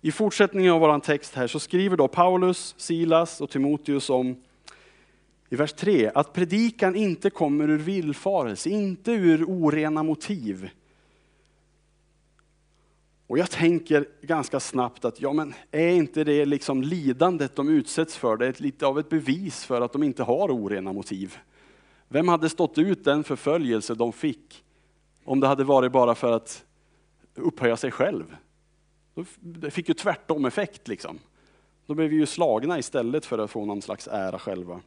I 0.02 0.12
fortsättningen 0.12 0.74
av 0.74 0.80
vår 0.80 1.00
text 1.00 1.36
här 1.36 1.48
så 1.48 1.60
skriver 1.60 1.98
då 1.98 2.08
Paulus, 2.08 2.76
Silas 2.78 3.42
och 3.42 3.50
Timoteus 3.50 4.10
om 4.10 4.44
i 5.50 5.56
vers 5.56 5.74
3 5.74 6.12
att 6.16 6.34
predikan 6.34 6.96
inte 6.96 7.30
kommer 7.30 7.70
ur 7.70 7.78
villfarelse, 7.78 8.70
inte 8.70 9.12
ur 9.12 9.44
orena 9.44 10.04
motiv. 10.04 10.70
Och 13.30 13.38
jag 13.38 13.52
tänker 13.52 14.06
ganska 14.22 14.60
snabbt 14.60 15.06
att 15.06 15.22
ja, 15.22 15.34
men 15.34 15.54
är 15.72 15.90
inte 15.90 16.24
det 16.24 16.46
liksom 16.46 16.82
lidandet 16.82 17.56
de 17.56 17.70
utsätts 17.70 18.18
för, 18.18 18.38
det 18.38 18.48
är 18.48 18.62
lite 18.62 18.86
av 18.86 19.00
ett 19.00 19.10
bevis 19.10 19.66
för 19.66 19.82
att 19.82 19.94
de 19.94 20.04
inte 20.04 20.24
har 20.24 20.52
orena 20.52 20.94
motiv. 20.94 21.38
Vem 22.08 22.28
hade 22.28 22.50
stått 22.50 22.78
ut 22.78 23.04
den 23.04 23.24
förföljelse 23.24 23.96
de 23.96 24.14
fick 24.14 24.64
om 25.24 25.40
det 25.40 25.48
hade 25.48 25.64
varit 25.64 25.92
bara 25.92 26.16
för 26.16 26.32
att 26.32 26.66
upphöja 27.36 27.78
sig 27.78 27.92
själv? 27.92 28.36
Det 29.40 29.72
fick 29.72 29.88
ju 29.88 29.94
tvärtom 29.94 30.46
effekt 30.46 30.88
liksom. 30.88 31.20
Då 31.86 31.94
blev 31.94 32.10
vi 32.10 32.16
ju 32.16 32.26
slagna 32.26 32.80
istället 32.80 33.26
för 33.26 33.38
att 33.38 33.52
få 33.52 33.66
någon 33.66 33.82
slags 33.82 34.08
ära 34.08 34.40
själva. 34.40 34.82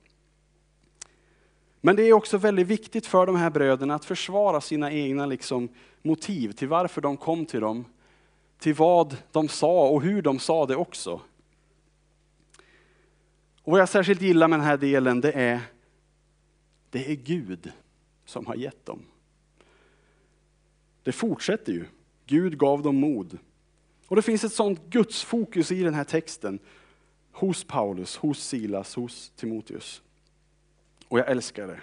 Men 1.81 1.97
det 1.97 2.03
är 2.03 2.13
också 2.13 2.39
väldigt 2.39 2.67
viktigt 2.67 3.07
för 3.07 3.27
de 3.27 3.37
här 3.37 3.51
bröderna 3.51 3.95
att 3.95 4.05
försvara 4.05 4.61
sina 4.61 4.93
egna 4.93 5.27
liksom, 5.27 5.69
motiv 6.03 6.53
till 6.53 6.69
varför 6.69 7.01
de 7.01 7.17
kom 7.17 7.47
till 7.47 7.61
dem, 7.61 7.85
till 8.63 8.75
vad 8.75 9.17
de 9.33 9.49
sa 9.49 9.89
och 9.89 10.03
hur 10.03 10.23
de 10.23 10.39
sa 10.39 10.67
det 10.67 10.77
också. 10.77 11.21
Och 13.63 13.73
vad 13.73 13.81
jag 13.81 13.89
särskilt 13.89 14.23
gillar 14.23 14.49
med 14.49 14.59
den 14.59 14.67
här 14.67 14.77
delen, 14.77 15.21
det 15.21 15.33
är, 15.33 15.61
det 16.91 17.11
är 17.11 17.15
Gud 17.15 17.73
som 18.25 18.47
har 18.47 18.55
gett 18.55 18.87
dem. 18.87 19.03
Det 21.03 21.13
fortsätter 21.13 21.73
ju. 21.73 21.85
Gud 22.27 22.59
gav 22.59 22.83
dem 22.83 22.97
mod. 22.97 23.39
Och 24.09 24.17
det 24.17 24.23
finns 24.23 24.45
ett 24.45 24.53
sånt 24.53 24.81
gudsfokus 24.91 25.73
i 25.73 25.83
den 25.83 25.95
här 25.95 26.05
texten. 26.05 26.59
Hos 27.33 27.65
Paulus, 27.65 28.17
hos 28.17 28.45
Silas, 28.45 28.95
hos 28.95 29.33
Timoteus. 29.37 30.03
Och 31.09 31.19
jag 31.19 31.31
älskar 31.31 31.67
det. 31.67 31.81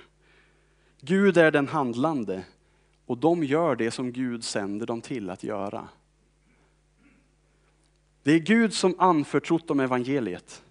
Gud 1.02 1.38
är 1.38 1.52
den 1.52 1.68
handlande 1.68 2.44
och 3.06 3.18
de 3.18 3.44
gör 3.44 3.76
det 3.76 3.92
som 3.92 4.12
Gud 4.12 4.44
sänder 4.44 4.86
dem 4.86 5.02
till 5.02 5.30
att 5.30 5.44
göra. 5.44 5.88
Det 8.30 8.34
är 8.34 8.40
Gud 8.40 8.74
som 8.74 8.96
anförtrott 8.98 9.68
dem 9.68 9.80
evangeliet. 9.80 10.64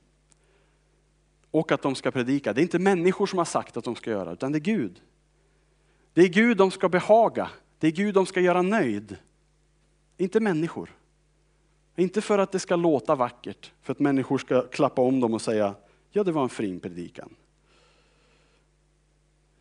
Och 1.51 1.73
att 1.73 1.83
de 1.83 1.95
ska 1.95 2.11
predika. 2.11 2.53
Det 2.53 2.61
är 2.61 2.63
inte 2.63 2.79
människor 2.79 3.27
som 3.27 3.39
har 3.39 3.45
sagt 3.45 3.77
att 3.77 3.85
de 3.85 3.97
ska 3.97 4.11
göra, 4.11 4.33
utan 4.33 4.53
det 4.53 4.59
är 4.59 4.61
Gud. 4.61 5.03
Det 6.13 6.23
är 6.23 6.29
Gud 6.29 6.57
de 6.57 6.71
ska 6.71 6.89
behaga. 6.89 7.51
Det 7.79 7.87
är 7.87 7.91
Gud 7.91 8.15
de 8.15 8.27
ska 8.27 8.41
göra 8.41 8.63
nöjd. 8.63 9.17
Inte 10.17 10.41
människor. 10.41 10.91
Inte 11.97 12.21
för 12.21 12.39
att 12.39 12.53
det 12.53 12.59
ska 12.59 12.77
låta 12.77 13.15
vackert, 13.15 13.73
för 13.83 13.93
att 13.93 13.99
människor 13.99 14.39
ska 14.39 14.63
klappa 14.63 15.03
om 15.03 15.21
dem 15.21 15.35
och 15.35 15.43
säga, 15.43 15.75
ja 16.11 16.25
det 16.25 16.33
var 16.33 16.43
en 16.43 16.49
fin 16.49 16.81
predikan. 16.81 17.35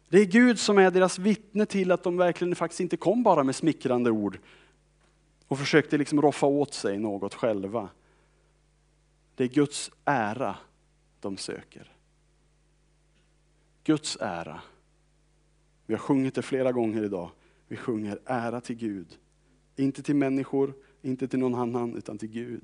Det 0.09 0.19
är 0.19 0.25
Gud 0.25 0.59
som 0.59 0.77
är 0.77 0.91
deras 0.91 1.19
vittne 1.19 1.65
till 1.65 1.91
att 1.91 2.03
de 2.03 2.17
verkligen 2.17 2.55
faktiskt 2.55 2.79
inte 2.79 2.97
kom 2.97 3.23
bara 3.23 3.43
med 3.43 3.55
smickrande 3.55 4.11
ord 4.11 4.39
och 5.47 5.59
försökte 5.59 5.97
liksom 5.97 6.21
roffa 6.21 6.45
åt 6.45 6.73
sig 6.73 6.99
något 6.99 7.33
själva. 7.33 7.89
Det 9.35 9.43
är 9.43 9.47
Guds 9.47 9.91
ära 10.05 10.55
de 11.19 11.37
söker. 11.37 11.91
Guds 13.83 14.17
ära. 14.21 14.61
Vi 15.85 15.93
har 15.93 15.99
sjungit 15.99 16.35
det 16.35 16.41
flera 16.41 16.71
gånger 16.71 17.03
idag. 17.03 17.29
Vi 17.67 17.75
sjunger 17.75 18.19
ära 18.25 18.61
till 18.61 18.75
Gud. 18.75 19.17
Inte 19.75 20.03
till 20.03 20.15
människor, 20.15 20.73
inte 21.01 21.27
till 21.27 21.39
någon 21.39 21.55
annan, 21.55 21.95
utan 21.95 22.17
till 22.17 22.29
Gud. 22.29 22.61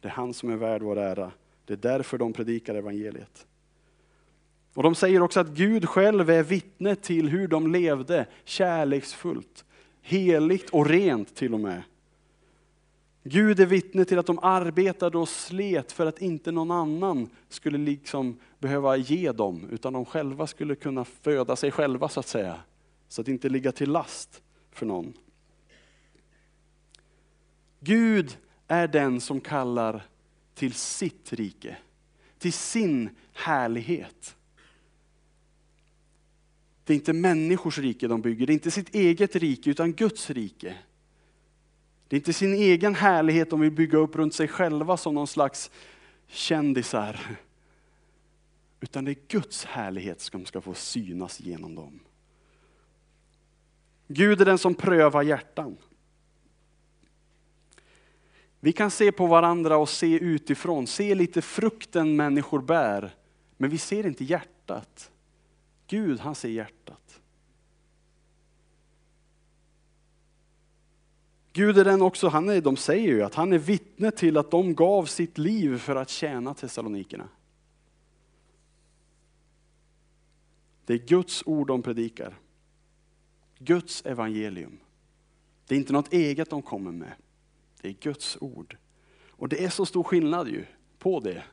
Det 0.00 0.08
är 0.08 0.12
han 0.12 0.34
som 0.34 0.50
är 0.50 0.56
värd 0.56 0.82
vår 0.82 0.98
ära. 0.98 1.32
Det 1.64 1.72
är 1.72 1.76
därför 1.76 2.18
de 2.18 2.32
predikar 2.32 2.74
evangeliet. 2.74 3.46
Och 4.74 4.82
de 4.82 4.94
säger 4.94 5.22
också 5.22 5.40
att 5.40 5.48
Gud 5.48 5.88
själv 5.88 6.30
är 6.30 6.42
vittne 6.42 6.96
till 6.96 7.28
hur 7.28 7.48
de 7.48 7.72
levde 7.72 8.26
kärleksfullt, 8.44 9.64
heligt 10.02 10.70
och 10.70 10.86
rent 10.86 11.34
till 11.34 11.54
och 11.54 11.60
med. 11.60 11.82
Gud 13.26 13.60
är 13.60 13.66
vittne 13.66 14.04
till 14.04 14.18
att 14.18 14.26
de 14.26 14.38
arbetade 14.42 15.18
och 15.18 15.28
slet 15.28 15.92
för 15.92 16.06
att 16.06 16.22
inte 16.22 16.52
någon 16.52 16.70
annan 16.70 17.28
skulle 17.48 17.78
liksom 17.78 18.40
behöva 18.58 18.96
ge 18.96 19.32
dem, 19.32 19.68
utan 19.70 19.92
de 19.92 20.04
själva 20.04 20.46
skulle 20.46 20.74
kunna 20.74 21.04
föda 21.04 21.56
sig 21.56 21.70
själva 21.70 22.08
så 22.08 22.20
att 22.20 22.28
säga. 22.28 22.60
Så 23.08 23.20
att 23.20 23.28
inte 23.28 23.48
ligga 23.48 23.72
till 23.72 23.90
last 23.90 24.42
för 24.70 24.86
någon. 24.86 25.12
Gud 27.80 28.38
är 28.66 28.88
den 28.88 29.20
som 29.20 29.40
kallar 29.40 30.06
till 30.54 30.72
sitt 30.72 31.32
rike, 31.32 31.76
till 32.38 32.52
sin 32.52 33.10
härlighet. 33.32 34.36
Det 36.84 36.92
är 36.92 36.94
inte 36.94 37.12
människors 37.12 37.78
rike 37.78 38.08
de 38.08 38.22
bygger, 38.22 38.46
det 38.46 38.52
är 38.52 38.54
inte 38.54 38.70
sitt 38.70 38.94
eget 38.94 39.36
rike 39.36 39.70
utan 39.70 39.92
Guds 39.92 40.30
rike. 40.30 40.76
Det 42.08 42.16
är 42.16 42.20
inte 42.20 42.32
sin 42.32 42.54
egen 42.54 42.94
härlighet 42.94 43.50
de 43.50 43.60
vill 43.60 43.70
bygga 43.70 43.98
upp 43.98 44.16
runt 44.16 44.34
sig 44.34 44.48
själva 44.48 44.96
som 44.96 45.14
någon 45.14 45.26
slags 45.26 45.70
kändisar. 46.26 47.20
Utan 48.80 49.04
det 49.04 49.10
är 49.10 49.18
Guds 49.28 49.64
härlighet 49.64 50.20
som 50.20 50.44
ska 50.44 50.60
få 50.60 50.74
synas 50.74 51.40
genom 51.40 51.74
dem. 51.74 52.00
Gud 54.08 54.40
är 54.40 54.44
den 54.44 54.58
som 54.58 54.74
prövar 54.74 55.22
hjärtan. 55.22 55.76
Vi 58.60 58.72
kan 58.72 58.90
se 58.90 59.12
på 59.12 59.26
varandra 59.26 59.76
och 59.76 59.88
se 59.88 60.18
utifrån, 60.18 60.86
se 60.86 61.14
lite 61.14 61.42
frukten 61.42 62.16
människor 62.16 62.60
bär, 62.60 63.14
men 63.56 63.70
vi 63.70 63.78
ser 63.78 64.06
inte 64.06 64.24
hjärtat. 64.24 65.10
Gud 65.86 66.20
han 66.20 66.34
ser 66.34 66.48
hjärtat. 66.48 67.03
Gud 71.56 71.78
är 71.78 71.84
den 71.84 72.02
också, 72.02 72.28
han 72.28 72.48
är, 72.48 72.60
de 72.60 72.76
säger 72.76 73.08
ju 73.08 73.22
att 73.22 73.34
han 73.34 73.52
är 73.52 73.58
vittne 73.58 74.10
till 74.10 74.36
att 74.36 74.50
de 74.50 74.74
gav 74.74 75.04
sitt 75.06 75.38
liv 75.38 75.78
för 75.78 75.96
att 75.96 76.10
tjäna 76.10 76.54
Thessalonikerna. 76.54 77.28
Det 80.84 80.94
är 80.94 80.98
Guds 80.98 81.42
ord 81.46 81.66
de 81.66 81.82
predikar. 81.82 82.38
Guds 83.58 84.06
evangelium. 84.06 84.78
Det 85.66 85.74
är 85.74 85.78
inte 85.78 85.92
något 85.92 86.12
eget 86.12 86.50
de 86.50 86.62
kommer 86.62 86.92
med. 86.92 87.12
Det 87.80 87.88
är 87.88 87.92
Guds 87.92 88.38
ord. 88.40 88.76
Och 89.30 89.48
det 89.48 89.64
är 89.64 89.68
så 89.68 89.86
stor 89.86 90.02
skillnad 90.02 90.48
ju 90.48 90.64
på 90.98 91.20
det. 91.20 91.44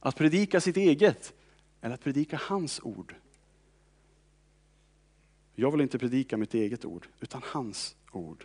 Att 0.00 0.16
predika 0.16 0.60
sitt 0.60 0.76
eget 0.76 1.34
eller 1.80 1.94
att 1.94 2.04
predika 2.04 2.40
hans 2.42 2.80
ord. 2.82 3.14
Jag 5.54 5.70
vill 5.70 5.80
inte 5.80 5.98
predika 5.98 6.36
mitt 6.36 6.54
eget 6.54 6.84
ord, 6.84 7.06
utan 7.20 7.42
hans 7.44 7.96
ord. 8.12 8.44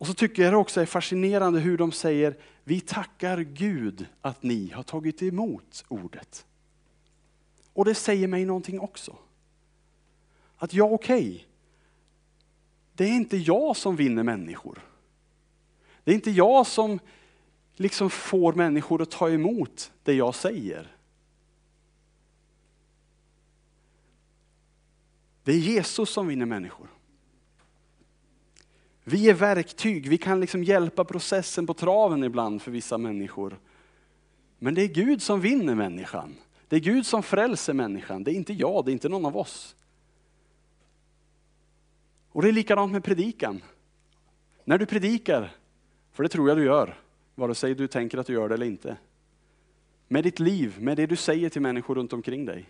Och 0.00 0.06
så 0.06 0.14
tycker 0.14 0.42
jag 0.42 0.52
det 0.52 0.56
också 0.56 0.80
är 0.80 0.86
fascinerande 0.86 1.60
hur 1.60 1.78
de 1.78 1.92
säger, 1.92 2.36
vi 2.64 2.80
tackar 2.80 3.40
Gud 3.40 4.06
att 4.20 4.42
ni 4.42 4.70
har 4.70 4.82
tagit 4.82 5.22
emot 5.22 5.84
ordet. 5.88 6.46
Och 7.72 7.84
det 7.84 7.94
säger 7.94 8.28
mig 8.28 8.44
någonting 8.44 8.80
också. 8.80 9.16
Att 10.56 10.74
ja, 10.74 10.84
okej, 10.84 11.30
okay, 11.30 11.40
det 12.92 13.04
är 13.04 13.12
inte 13.12 13.36
jag 13.36 13.76
som 13.76 13.96
vinner 13.96 14.22
människor. 14.22 14.82
Det 16.04 16.10
är 16.10 16.14
inte 16.14 16.30
jag 16.30 16.66
som 16.66 16.98
liksom 17.74 18.10
får 18.10 18.52
människor 18.52 19.02
att 19.02 19.10
ta 19.10 19.30
emot 19.30 19.92
det 20.02 20.14
jag 20.14 20.34
säger. 20.34 20.96
Det 25.44 25.52
är 25.52 25.58
Jesus 25.58 26.10
som 26.10 26.26
vinner 26.26 26.46
människor. 26.46 26.88
Vi 29.04 29.30
är 29.30 29.34
verktyg, 29.34 30.08
vi 30.08 30.18
kan 30.18 30.40
liksom 30.40 30.64
hjälpa 30.64 31.04
processen 31.04 31.66
på 31.66 31.74
traven 31.74 32.24
ibland 32.24 32.62
för 32.62 32.70
vissa 32.70 32.98
människor. 32.98 33.58
Men 34.58 34.74
det 34.74 34.82
är 34.82 34.88
Gud 34.88 35.22
som 35.22 35.40
vinner 35.40 35.74
människan. 35.74 36.36
Det 36.68 36.76
är 36.76 36.80
Gud 36.80 37.06
som 37.06 37.22
frälser 37.22 37.72
människan, 37.72 38.24
det 38.24 38.32
är 38.32 38.34
inte 38.34 38.52
jag, 38.52 38.84
det 38.84 38.90
är 38.90 38.92
inte 38.92 39.08
någon 39.08 39.26
av 39.26 39.36
oss. 39.36 39.76
Och 42.32 42.42
det 42.42 42.48
är 42.48 42.52
likadant 42.52 42.92
med 42.92 43.04
predikan. 43.04 43.62
När 44.64 44.78
du 44.78 44.86
predikar, 44.86 45.52
för 46.12 46.22
det 46.22 46.28
tror 46.28 46.48
jag 46.48 46.58
du 46.58 46.64
gör, 46.64 46.98
vare 47.34 47.54
sig 47.54 47.74
du 47.74 47.86
tänker 47.86 48.18
att 48.18 48.26
du 48.26 48.32
gör 48.32 48.48
det 48.48 48.54
eller 48.54 48.66
inte. 48.66 48.96
Med 50.08 50.24
ditt 50.24 50.40
liv, 50.40 50.76
med 50.80 50.96
det 50.96 51.06
du 51.06 51.16
säger 51.16 51.48
till 51.48 51.62
människor 51.62 51.94
runt 51.94 52.12
omkring 52.12 52.44
dig. 52.44 52.68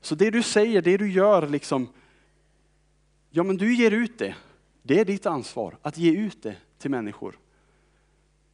Så 0.00 0.14
det 0.14 0.30
du 0.30 0.42
säger, 0.42 0.82
det 0.82 0.96
du 0.96 1.12
gör, 1.12 1.48
liksom, 1.48 1.88
ja 3.30 3.42
men 3.42 3.56
du 3.56 3.74
ger 3.74 3.90
ut 3.90 4.18
det. 4.18 4.34
Det 4.82 5.00
är 5.00 5.04
ditt 5.04 5.26
ansvar 5.26 5.76
att 5.82 5.98
ge 5.98 6.12
ut 6.12 6.42
det 6.42 6.56
till 6.78 6.90
människor. 6.90 7.38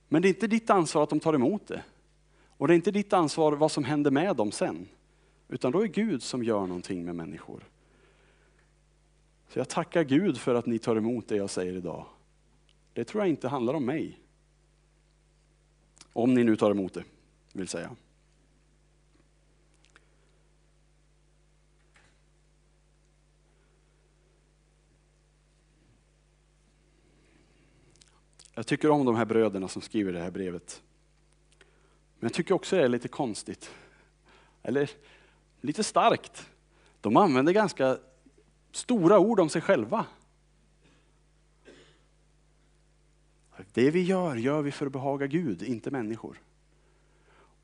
Men 0.09 0.23
det 0.23 0.29
är 0.29 0.31
inte 0.31 0.47
ditt 0.47 0.71
ansvar 0.71 1.03
att 1.03 1.11
de 1.11 1.21
tar 1.21 1.35
emot 1.35 1.67
det. 1.67 1.83
Och 2.57 2.69
det 2.69 2.75
är 2.75 2.77
inte 2.77 2.91
ditt 2.91 3.13
ansvar 3.13 3.53
vad 3.53 3.73
som 3.73 3.85
händer 3.85 4.11
med 4.11 4.37
dem 4.37 4.53
sen. 4.53 4.89
Utan 5.49 5.73
då 5.73 5.83
är 5.83 5.87
Gud 5.87 6.23
som 6.23 6.45
gör 6.45 6.67
någonting 6.67 7.05
med 7.05 7.15
människor. 7.15 7.65
Så 9.49 9.59
jag 9.59 9.69
tackar 9.69 10.05
Gud 10.05 10.39
för 10.39 10.55
att 10.55 10.67
ni 10.67 10.79
tar 10.79 10.97
emot 10.97 11.29
det 11.29 11.37
jag 11.37 11.51
säger 11.51 11.73
idag. 11.73 12.07
Det 12.93 13.05
tror 13.05 13.23
jag 13.23 13.29
inte 13.29 13.49
handlar 13.49 13.75
om 13.75 13.85
mig. 13.85 14.21
Om 16.13 16.35
ni 16.35 16.45
nu 16.45 16.57
tar 16.57 16.71
emot 16.71 16.95
det, 16.95 17.05
vill 17.53 17.69
säga. 17.69 17.91
Jag 28.59 28.67
tycker 28.67 28.91
om 28.91 29.05
de 29.05 29.17
här 29.17 29.25
bröderna 29.25 29.69
som 29.69 29.83
skriver 29.83 30.13
det 30.13 30.21
här 30.21 30.31
brevet. 30.31 30.83
Men 32.19 32.27
jag 32.27 32.33
tycker 32.33 32.55
också 32.55 32.77
det 32.77 32.83
är 32.83 32.89
lite 32.89 33.09
konstigt. 33.09 33.71
Eller 34.63 34.91
lite 35.61 35.85
starkt. 35.85 36.51
De 37.01 37.17
använder 37.17 37.53
ganska 37.53 37.99
stora 38.73 39.19
ord 39.19 39.41
om 39.41 39.49
sig 39.49 39.63
själva. 39.63 40.07
Det 43.73 43.91
vi 43.91 44.03
gör, 44.03 44.37
gör 44.37 44.63
vi 44.63 44.73
för 44.73 44.87
att 44.87 44.93
behaga 44.93 45.27
Gud, 45.27 45.63
inte 45.63 45.91
människor. 45.91 46.41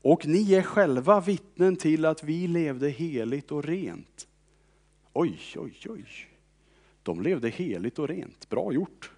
Och 0.01 0.25
ni 0.25 0.53
är 0.53 0.61
själva 0.61 1.19
vittnen 1.19 1.75
till 1.75 2.05
att 2.05 2.23
vi 2.23 2.47
levde 2.47 2.89
heligt 2.89 3.51
och 3.51 3.63
rent. 3.63 4.27
Oj, 5.13 5.39
oj, 5.55 5.77
oj. 5.89 6.05
De 7.03 7.21
levde 7.21 7.49
heligt 7.49 7.99
och 7.99 8.07
rent. 8.07 8.49
Bra 8.49 8.73
gjort. 8.73 9.11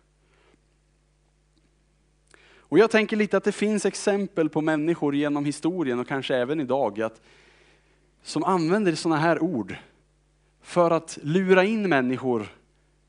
Och 2.69 2.79
jag 2.79 2.91
tänker 2.91 3.17
lite 3.17 3.37
att 3.37 3.43
det 3.43 3.51
finns 3.51 3.85
exempel 3.85 4.49
på 4.49 4.61
människor 4.61 5.15
genom 5.15 5.45
historien 5.45 5.99
och 5.99 6.07
kanske 6.07 6.35
även 6.35 6.59
idag 6.59 7.01
att, 7.01 7.21
som 8.23 8.43
använder 8.43 8.95
sådana 8.95 9.21
här 9.21 9.43
ord 9.43 9.75
för 10.61 10.91
att 10.91 11.17
lura 11.21 11.63
in 11.63 11.89
människor 11.89 12.47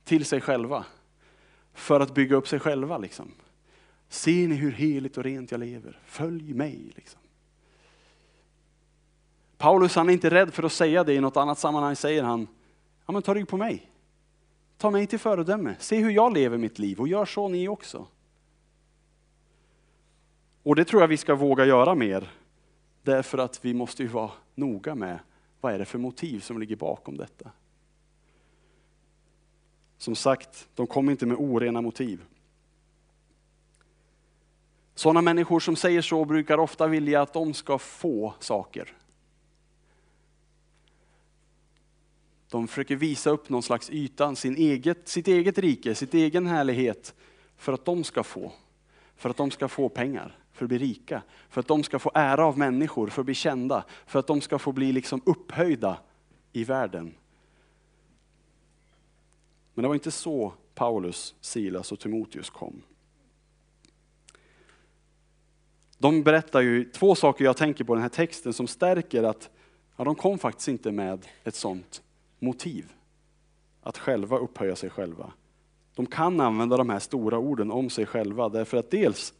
till 0.04 0.24
sig 0.24 0.40
själva. 0.40 0.84
För 1.74 2.00
att 2.00 2.14
bygga 2.14 2.36
upp 2.36 2.48
sig 2.48 2.60
själva. 2.60 2.98
Liksom. 2.98 3.32
Ser 4.08 4.48
ni 4.48 4.54
hur 4.54 4.72
heligt 4.72 5.18
och 5.18 5.24
rent 5.24 5.50
jag 5.50 5.60
lever? 5.60 6.00
Följ 6.04 6.54
mig. 6.54 6.92
Liksom. 6.94 7.20
Paulus 9.58 9.94
han 9.94 10.08
är 10.08 10.12
inte 10.12 10.30
rädd 10.30 10.54
för 10.54 10.62
att 10.62 10.72
säga 10.72 11.04
det 11.04 11.14
i 11.14 11.20
något 11.20 11.36
annat 11.36 11.58
sammanhang 11.58 11.96
säger 11.96 12.22
han, 12.22 12.48
ja 13.06 13.12
men 13.12 13.22
ta 13.22 13.34
rygg 13.34 13.48
på 13.48 13.56
mig. 13.56 13.90
Ta 14.78 14.90
mig 14.90 15.06
till 15.06 15.18
föredöme. 15.18 15.76
Se 15.78 15.96
hur 15.96 16.10
jag 16.10 16.34
lever 16.34 16.58
mitt 16.58 16.78
liv 16.78 17.00
och 17.00 17.08
gör 17.08 17.24
så 17.24 17.48
ni 17.48 17.68
också. 17.68 18.06
Och 20.66 20.76
det 20.76 20.84
tror 20.84 21.02
jag 21.02 21.08
vi 21.08 21.16
ska 21.16 21.34
våga 21.34 21.64
göra 21.64 21.94
mer. 21.94 22.30
Därför 23.02 23.38
att 23.38 23.64
vi 23.64 23.74
måste 23.74 24.02
ju 24.02 24.08
vara 24.08 24.30
noga 24.54 24.94
med 24.94 25.18
vad 25.60 25.74
är 25.74 25.78
det 25.78 25.84
för 25.84 25.98
motiv 25.98 26.40
som 26.40 26.60
ligger 26.60 26.76
bakom 26.76 27.16
detta. 27.16 27.50
Som 29.98 30.16
sagt, 30.16 30.68
de 30.74 30.86
kommer 30.86 31.12
inte 31.12 31.26
med 31.26 31.36
orena 31.36 31.80
motiv. 31.80 32.24
Sådana 34.94 35.22
människor 35.22 35.60
som 35.60 35.76
säger 35.76 36.02
så 36.02 36.24
brukar 36.24 36.58
ofta 36.58 36.86
vilja 36.86 37.22
att 37.22 37.32
de 37.32 37.54
ska 37.54 37.78
få 37.78 38.34
saker. 38.40 38.96
De 42.50 42.68
försöker 42.68 42.96
visa 42.96 43.30
upp 43.30 43.48
någon 43.48 43.62
slags 43.62 43.90
yta, 43.90 44.34
sin 44.34 44.56
eget, 44.56 45.08
sitt 45.08 45.28
eget 45.28 45.58
rike, 45.58 45.94
sitt 45.94 46.14
egen 46.14 46.46
härlighet 46.46 47.14
för 47.56 47.72
att 47.72 47.84
de 47.84 48.04
ska 48.04 48.22
få. 48.22 48.52
för 49.16 49.30
att 49.30 49.36
de 49.36 49.50
ska 49.50 49.68
få 49.68 49.88
pengar, 49.88 50.38
för 50.56 50.64
att 50.64 50.68
bli 50.68 50.78
rika, 50.78 51.22
för 51.48 51.60
att 51.60 51.68
de 51.68 51.82
ska 51.82 51.98
få 51.98 52.10
ära 52.14 52.44
av 52.44 52.58
människor, 52.58 53.06
för 53.06 53.22
att 53.22 53.26
bli 53.26 53.34
kända, 53.34 53.84
för 54.06 54.18
att 54.18 54.26
de 54.26 54.40
ska 54.40 54.58
få 54.58 54.72
bli 54.72 54.92
liksom 54.92 55.20
upphöjda 55.26 55.98
i 56.52 56.64
världen. 56.64 57.14
Men 59.74 59.82
det 59.82 59.88
var 59.88 59.94
inte 59.94 60.10
så 60.10 60.52
Paulus, 60.74 61.34
Silas 61.40 61.92
och 61.92 62.00
Timoteus 62.00 62.50
kom. 62.50 62.82
De 65.98 66.22
berättar 66.22 66.60
ju 66.60 66.84
två 66.84 67.14
saker 67.14 67.44
jag 67.44 67.56
tänker 67.56 67.84
på 67.84 67.94
i 67.94 67.96
den 67.96 68.02
här 68.02 68.08
texten 68.08 68.52
som 68.52 68.66
stärker 68.66 69.22
att 69.22 69.50
ja, 69.96 70.04
de 70.04 70.14
kom 70.14 70.38
faktiskt 70.38 70.68
inte 70.68 70.92
med 70.92 71.26
ett 71.44 71.54
sånt 71.54 72.02
motiv. 72.38 72.92
Att 73.82 73.98
själva 73.98 74.38
upphöja 74.38 74.76
sig 74.76 74.90
själva. 74.90 75.32
De 75.94 76.06
kan 76.06 76.40
använda 76.40 76.76
de 76.76 76.90
här 76.90 76.98
stora 76.98 77.38
orden 77.38 77.70
om 77.70 77.90
sig 77.90 78.06
själva 78.06 78.48
därför 78.48 78.76
att 78.76 78.90
dels 78.90 79.34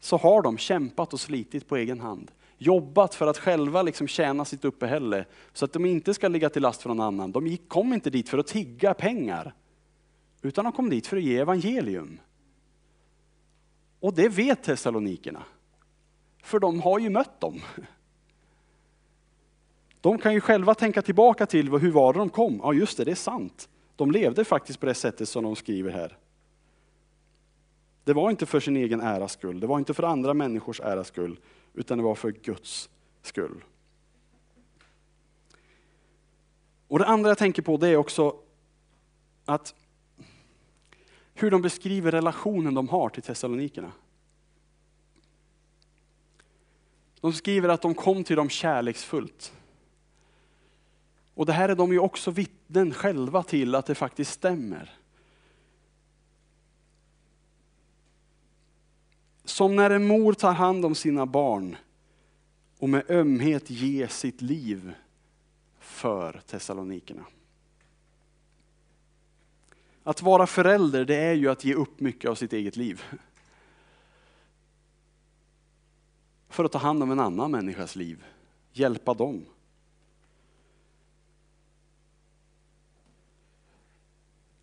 så 0.00 0.16
har 0.16 0.42
de 0.42 0.58
kämpat 0.58 1.12
och 1.12 1.20
slitit 1.20 1.68
på 1.68 1.76
egen 1.76 2.00
hand. 2.00 2.30
Jobbat 2.58 3.14
för 3.14 3.26
att 3.26 3.38
själva 3.38 3.82
liksom 3.82 4.08
tjäna 4.08 4.44
sitt 4.44 4.64
uppehälle 4.64 5.24
så 5.52 5.64
att 5.64 5.72
de 5.72 5.84
inte 5.84 6.14
ska 6.14 6.28
ligga 6.28 6.48
till 6.48 6.62
last 6.62 6.82
för 6.82 6.88
någon 6.88 7.00
annan. 7.00 7.32
De 7.32 7.56
kom 7.56 7.92
inte 7.92 8.10
dit 8.10 8.28
för 8.28 8.38
att 8.38 8.46
tigga 8.46 8.94
pengar 8.94 9.54
utan 10.42 10.64
de 10.64 10.72
kom 10.72 10.90
dit 10.90 11.06
för 11.06 11.16
att 11.16 11.22
ge 11.22 11.38
evangelium. 11.38 12.20
Och 14.00 14.14
det 14.14 14.28
vet 14.28 14.62
Thessalonikerna. 14.62 15.42
För 16.42 16.58
de 16.58 16.80
har 16.80 16.98
ju 16.98 17.10
mött 17.10 17.40
dem. 17.40 17.60
De 20.00 20.18
kan 20.18 20.34
ju 20.34 20.40
själva 20.40 20.74
tänka 20.74 21.02
tillbaka 21.02 21.46
till 21.46 21.70
hur 21.70 21.90
var 21.90 22.12
det 22.12 22.18
de 22.18 22.28
kom. 22.28 22.60
Ja 22.62 22.72
just 22.72 22.96
det, 22.96 23.04
det 23.04 23.10
är 23.10 23.14
sant. 23.14 23.68
De 23.96 24.10
levde 24.10 24.44
faktiskt 24.44 24.80
på 24.80 24.86
det 24.86 24.94
sättet 24.94 25.28
som 25.28 25.44
de 25.44 25.56
skriver 25.56 25.90
här. 25.90 26.16
Det 28.06 28.12
var 28.12 28.30
inte 28.30 28.46
för 28.46 28.60
sin 28.60 28.76
egen 28.76 29.00
äras 29.00 29.32
skull, 29.32 29.60
det 29.60 29.66
var 29.66 29.78
inte 29.78 29.94
för 29.94 30.02
andra 30.02 30.34
människors 30.34 30.80
äras 30.80 31.08
skull, 31.08 31.40
utan 31.74 31.98
det 31.98 32.04
var 32.04 32.14
för 32.14 32.30
Guds 32.30 32.88
skull. 33.22 33.64
Och 36.88 36.98
det 36.98 37.06
andra 37.06 37.30
jag 37.30 37.38
tänker 37.38 37.62
på 37.62 37.76
det 37.76 37.88
är 37.88 37.96
också 37.96 38.36
att 39.44 39.74
hur 41.34 41.50
de 41.50 41.62
beskriver 41.62 42.12
relationen 42.12 42.74
de 42.74 42.88
har 42.88 43.08
till 43.08 43.22
Thessalonikerna. 43.22 43.92
De 47.20 47.32
skriver 47.32 47.68
att 47.68 47.82
de 47.82 47.94
kom 47.94 48.24
till 48.24 48.36
dem 48.36 48.48
kärleksfullt. 48.48 49.52
Och 51.34 51.46
det 51.46 51.52
här 51.52 51.68
är 51.68 51.74
de 51.74 51.92
ju 51.92 51.98
också 51.98 52.30
vittnen 52.30 52.94
själva 52.94 53.42
till 53.42 53.74
att 53.74 53.86
det 53.86 53.94
faktiskt 53.94 54.32
stämmer. 54.32 54.95
Som 59.46 59.76
när 59.76 59.90
en 59.90 60.06
mor 60.06 60.32
tar 60.32 60.52
hand 60.52 60.84
om 60.84 60.94
sina 60.94 61.26
barn 61.26 61.76
och 62.78 62.88
med 62.88 63.10
ömhet 63.10 63.70
ger 63.70 64.06
sitt 64.06 64.42
liv 64.42 64.94
för 65.78 66.40
Thessalonikerna. 66.46 67.24
Att 70.02 70.22
vara 70.22 70.46
förälder 70.46 71.04
det 71.04 71.16
är 71.16 71.34
ju 71.34 71.48
att 71.48 71.64
ge 71.64 71.74
upp 71.74 72.00
mycket 72.00 72.30
av 72.30 72.34
sitt 72.34 72.52
eget 72.52 72.76
liv. 72.76 73.02
För 76.48 76.64
att 76.64 76.72
ta 76.72 76.78
hand 76.78 77.02
om 77.02 77.10
en 77.10 77.20
annan 77.20 77.50
människas 77.50 77.96
liv, 77.96 78.24
hjälpa 78.72 79.14
dem. 79.14 79.44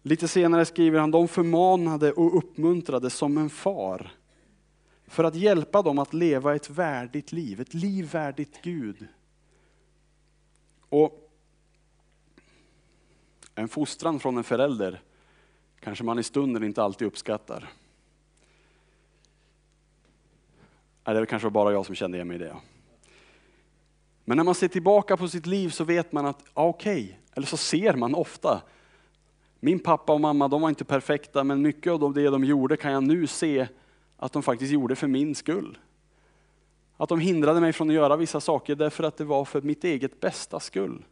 Lite 0.02 0.28
senare 0.28 0.66
skriver 0.66 1.00
han, 1.00 1.12
de 1.12 1.28
förmanade 1.28 2.12
och 2.12 2.38
uppmuntrade 2.38 3.10
som 3.10 3.38
en 3.38 3.50
far 3.50 4.12
för 5.08 5.24
att 5.24 5.36
hjälpa 5.36 5.82
dem 5.82 6.00
att 6.00 6.14
leva 6.14 6.56
ett 6.56 6.70
värdigt 6.70 7.32
liv, 7.32 7.62
ett 7.62 7.74
liv 7.74 8.12
värdigt 8.12 8.62
Gud. 8.62 9.08
Och 10.90 11.32
en 13.56 13.68
fostran 13.68 14.20
från 14.20 14.38
en 14.38 14.44
förälder 14.44 15.02
kanske 15.80 16.04
man 16.04 16.20
i 16.20 16.24
stunden 16.24 16.64
inte 16.64 16.84
alltid 16.84 17.08
uppskattar. 17.08 17.70
Det 21.04 21.12
är 21.12 21.26
kanske 21.26 21.50
bara 21.50 21.72
jag 21.72 21.86
som 21.86 21.96
kände 21.96 22.18
igen 22.18 22.28
mig 22.28 22.36
i 22.36 22.40
det. 22.40 22.56
Men 24.26 24.38
när 24.38 24.44
man 24.44 24.56
ser 24.56 24.68
tillbaka 24.68 25.18
på 25.18 25.28
sitt 25.28 25.46
liv 25.46 25.70
så 25.70 25.84
vet 25.84 26.12
man 26.12 26.26
att, 26.26 26.44
okej, 26.54 27.04
okay, 27.04 27.16
eller 27.36 27.48
så 27.48 27.58
ser 27.58 27.94
man 27.94 28.16
ofta, 28.16 28.62
min 29.60 29.80
pappa 29.80 30.14
och 30.14 30.22
mamma 30.22 30.48
de 30.48 30.62
var 30.62 30.70
inte 30.70 30.86
perfekta 30.86 31.44
men 31.44 31.62
mycket 31.62 31.92
av 31.92 32.14
det 32.14 32.30
de 32.30 32.44
gjorde 32.44 32.78
kan 32.78 32.92
jag 32.92 33.04
nu 33.04 33.28
se 33.28 33.68
att 34.24 34.34
de 34.34 34.44
faktiskt 34.44 34.72
gjorde 34.72 34.96
för 34.96 35.08
min 35.08 35.36
skull. 35.36 35.78
Att 36.98 37.10
de 37.10 37.20
hindrade 37.20 37.62
mig 37.62 37.74
från 37.74 37.90
att 37.90 37.96
göra 37.96 38.16
vissa 38.16 38.42
saker 38.42 38.76
därför 38.76 39.04
att 39.04 39.18
det 39.18 39.24
var 39.24 39.46
för 39.46 39.62
mitt 39.62 39.84
eget 39.84 40.20
bästa 40.20 40.60
skull. 40.60 41.06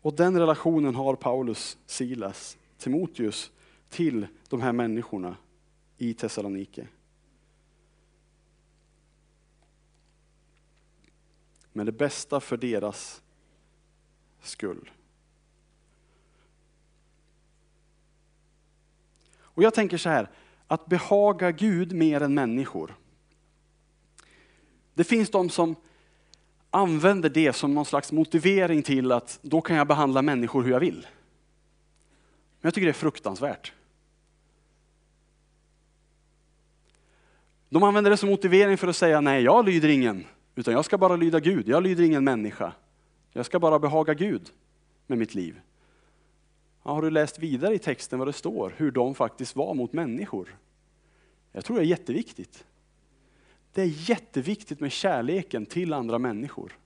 Och 0.00 0.14
den 0.14 0.38
relationen 0.38 0.94
har 0.94 1.14
Paulus, 1.14 1.78
Silas, 1.86 2.58
Timoteus 2.78 3.52
till 3.88 4.26
de 4.48 4.60
här 4.60 4.72
människorna 4.72 5.36
i 5.98 6.14
Thessalonike. 6.14 6.88
Men 11.72 11.86
det 11.86 11.92
bästa 11.92 12.40
för 12.40 12.56
deras 12.56 13.22
skull. 14.42 14.90
Och 19.36 19.62
jag 19.62 19.74
tänker 19.74 19.98
så 19.98 20.08
här, 20.08 20.30
att 20.74 20.86
behaga 20.86 21.50
Gud 21.50 21.92
mer 21.92 22.20
än 22.20 22.34
människor. 22.34 22.96
Det 24.94 25.04
finns 25.04 25.30
de 25.30 25.50
som 25.50 25.76
använder 26.70 27.28
det 27.28 27.52
som 27.52 27.74
någon 27.74 27.84
slags 27.84 28.12
motivering 28.12 28.82
till 28.82 29.12
att 29.12 29.38
då 29.42 29.60
kan 29.60 29.76
jag 29.76 29.86
behandla 29.86 30.22
människor 30.22 30.62
hur 30.62 30.70
jag 30.70 30.80
vill. 30.80 31.06
Men 32.60 32.68
jag 32.68 32.74
tycker 32.74 32.86
det 32.86 32.90
är 32.90 32.92
fruktansvärt. 32.92 33.72
De 37.68 37.82
använder 37.82 38.10
det 38.10 38.16
som 38.16 38.28
motivering 38.28 38.78
för 38.78 38.88
att 38.88 38.96
säga 38.96 39.20
nej, 39.20 39.42
jag 39.42 39.64
lyder 39.64 39.88
ingen, 39.88 40.26
utan 40.54 40.74
jag 40.74 40.84
ska 40.84 40.98
bara 40.98 41.16
lyda 41.16 41.40
Gud. 41.40 41.68
Jag 41.68 41.82
lyder 41.82 42.04
ingen 42.04 42.24
människa. 42.24 42.72
Jag 43.32 43.46
ska 43.46 43.58
bara 43.58 43.78
behaga 43.78 44.14
Gud 44.14 44.50
med 45.06 45.18
mitt 45.18 45.34
liv. 45.34 45.60
Har 46.84 47.02
du 47.02 47.10
läst 47.10 47.38
vidare 47.38 47.74
i 47.74 47.78
texten 47.78 48.18
vad 48.18 48.28
det 48.28 48.32
står, 48.32 48.74
hur 48.76 48.90
de 48.90 49.14
faktiskt 49.14 49.56
var 49.56 49.74
mot 49.74 49.92
människor? 49.92 50.56
Jag 51.52 51.64
tror 51.64 51.76
det 51.76 51.82
är 51.82 51.86
jätteviktigt. 51.86 52.64
Det 53.72 53.82
är 53.82 54.10
jätteviktigt 54.10 54.80
med 54.80 54.92
kärleken 54.92 55.66
till 55.66 55.92
andra 55.92 56.18
människor. 56.18 56.78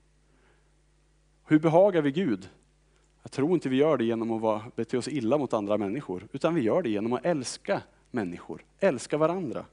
Hur 1.45 1.59
behagar 1.59 2.01
vi 2.01 2.11
Gud? 2.11 2.49
Jag 3.23 3.31
tror 3.31 3.53
inte 3.53 3.69
vi 3.69 3.75
gör 3.75 3.97
det 3.97 4.03
genom 4.03 4.43
att 4.43 4.75
bete 4.75 4.97
oss 4.97 5.07
illa 5.07 5.37
mot 5.37 5.53
andra 5.53 5.77
människor, 5.77 6.27
utan 6.31 6.55
vi 6.55 6.61
gör 6.61 6.81
det 6.81 6.89
genom 6.89 7.13
att 7.13 7.25
älska 7.25 7.81
människor, 8.11 8.65
älska 8.79 9.17
varandra. 9.17 9.65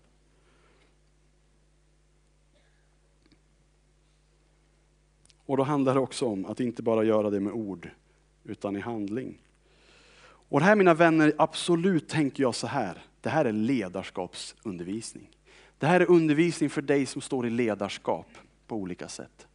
Och 5.47 5.57
då 5.57 5.62
handlar 5.62 5.95
det 5.95 6.01
också 6.01 6.27
om 6.27 6.47
att 6.47 6.61
inte 6.61 6.83
bara 6.83 7.05
göra 7.05 7.31
det 7.31 7.41
med 7.41 7.53
ord, 7.53 7.91
utan 8.45 8.77
i 8.77 8.81
handling. 8.81 9.39
Och 10.49 10.61
det 10.61 10.67
här 10.67 10.77
mina 10.77 10.95
vänner, 10.95 11.35
absolut 11.39 12.09
tänker 12.09 12.43
jag 12.43 12.55
så 12.55 12.67
här, 12.67 12.99
det 13.21 13.29
här 13.29 13.45
är 13.45 13.53
ledarskapsundervisning. 13.53 15.31
Det 15.79 15.87
här 15.87 16.01
är 16.01 16.11
undervisning 16.11 16.71
för 16.71 16.83
dig 16.83 17.07
som 17.07 17.23
står 17.23 17.47
i 17.47 17.51
ledarskap 17.51 18.27
på 18.67 18.77
olika 18.77 19.09
sätt. 19.09 19.47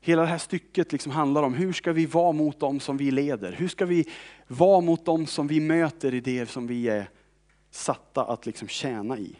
Hela 0.00 0.22
det 0.22 0.28
här 0.28 0.38
stycket 0.38 0.92
liksom 0.92 1.12
handlar 1.12 1.42
om 1.42 1.54
hur 1.54 1.72
ska 1.72 1.92
vi 1.92 2.06
vara 2.06 2.32
mot 2.32 2.60
dem 2.60 2.80
som 2.80 2.96
vi 2.96 3.10
leder? 3.10 3.52
Hur 3.52 3.68
ska 3.68 3.86
vi 3.86 4.08
vara 4.46 4.80
mot 4.80 5.04
dem 5.04 5.26
som 5.26 5.46
vi 5.46 5.60
möter 5.60 6.14
i 6.14 6.20
det 6.20 6.46
som 6.46 6.66
vi 6.66 6.88
är 6.88 7.10
satta 7.70 8.24
att 8.24 8.46
liksom 8.46 8.68
tjäna 8.68 9.18
i? 9.18 9.36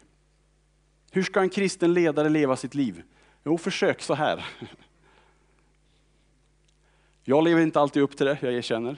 Hur 1.11 1.23
ska 1.23 1.40
en 1.40 1.51
kristen 1.51 1.95
ledare 1.95 2.29
leva 2.29 2.57
sitt 2.57 2.75
liv? 2.75 3.03
Jo, 3.45 3.59
försök 3.59 4.03
så 4.03 4.14
här. 4.14 4.47
Jag 7.25 7.45
lever 7.45 7.62
inte 7.62 7.81
alltid 7.81 8.03
upp 8.03 8.16
till 8.16 8.27
det, 8.27 8.38
jag 8.40 8.55
erkänner. 8.55 8.97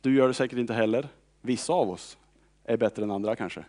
Du 0.00 0.14
gör 0.14 0.28
det 0.28 0.34
säkert 0.34 0.58
inte 0.58 0.74
heller. 0.74 1.08
Vissa 1.40 1.72
av 1.72 1.90
oss 1.90 2.18
är 2.64 2.76
bättre 2.76 3.02
än 3.02 3.10
andra 3.10 3.36
kanske. 3.36 3.64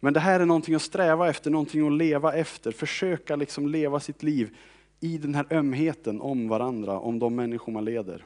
Men 0.00 0.12
det 0.12 0.20
här 0.20 0.40
är 0.40 0.46
någonting 0.46 0.74
att 0.74 0.82
sträva 0.82 1.28
efter, 1.28 1.50
någonting 1.50 1.86
att 1.86 1.92
leva 1.92 2.34
efter. 2.34 2.72
Försöka 2.72 3.36
liksom 3.36 3.68
leva 3.68 4.00
sitt 4.00 4.22
liv 4.22 4.56
i 5.00 5.18
den 5.18 5.34
här 5.34 5.46
ömheten 5.50 6.20
om 6.20 6.48
varandra, 6.48 6.98
om 6.98 7.18
de 7.18 7.34
människor 7.34 7.72
man 7.72 7.84
leder. 7.84 8.24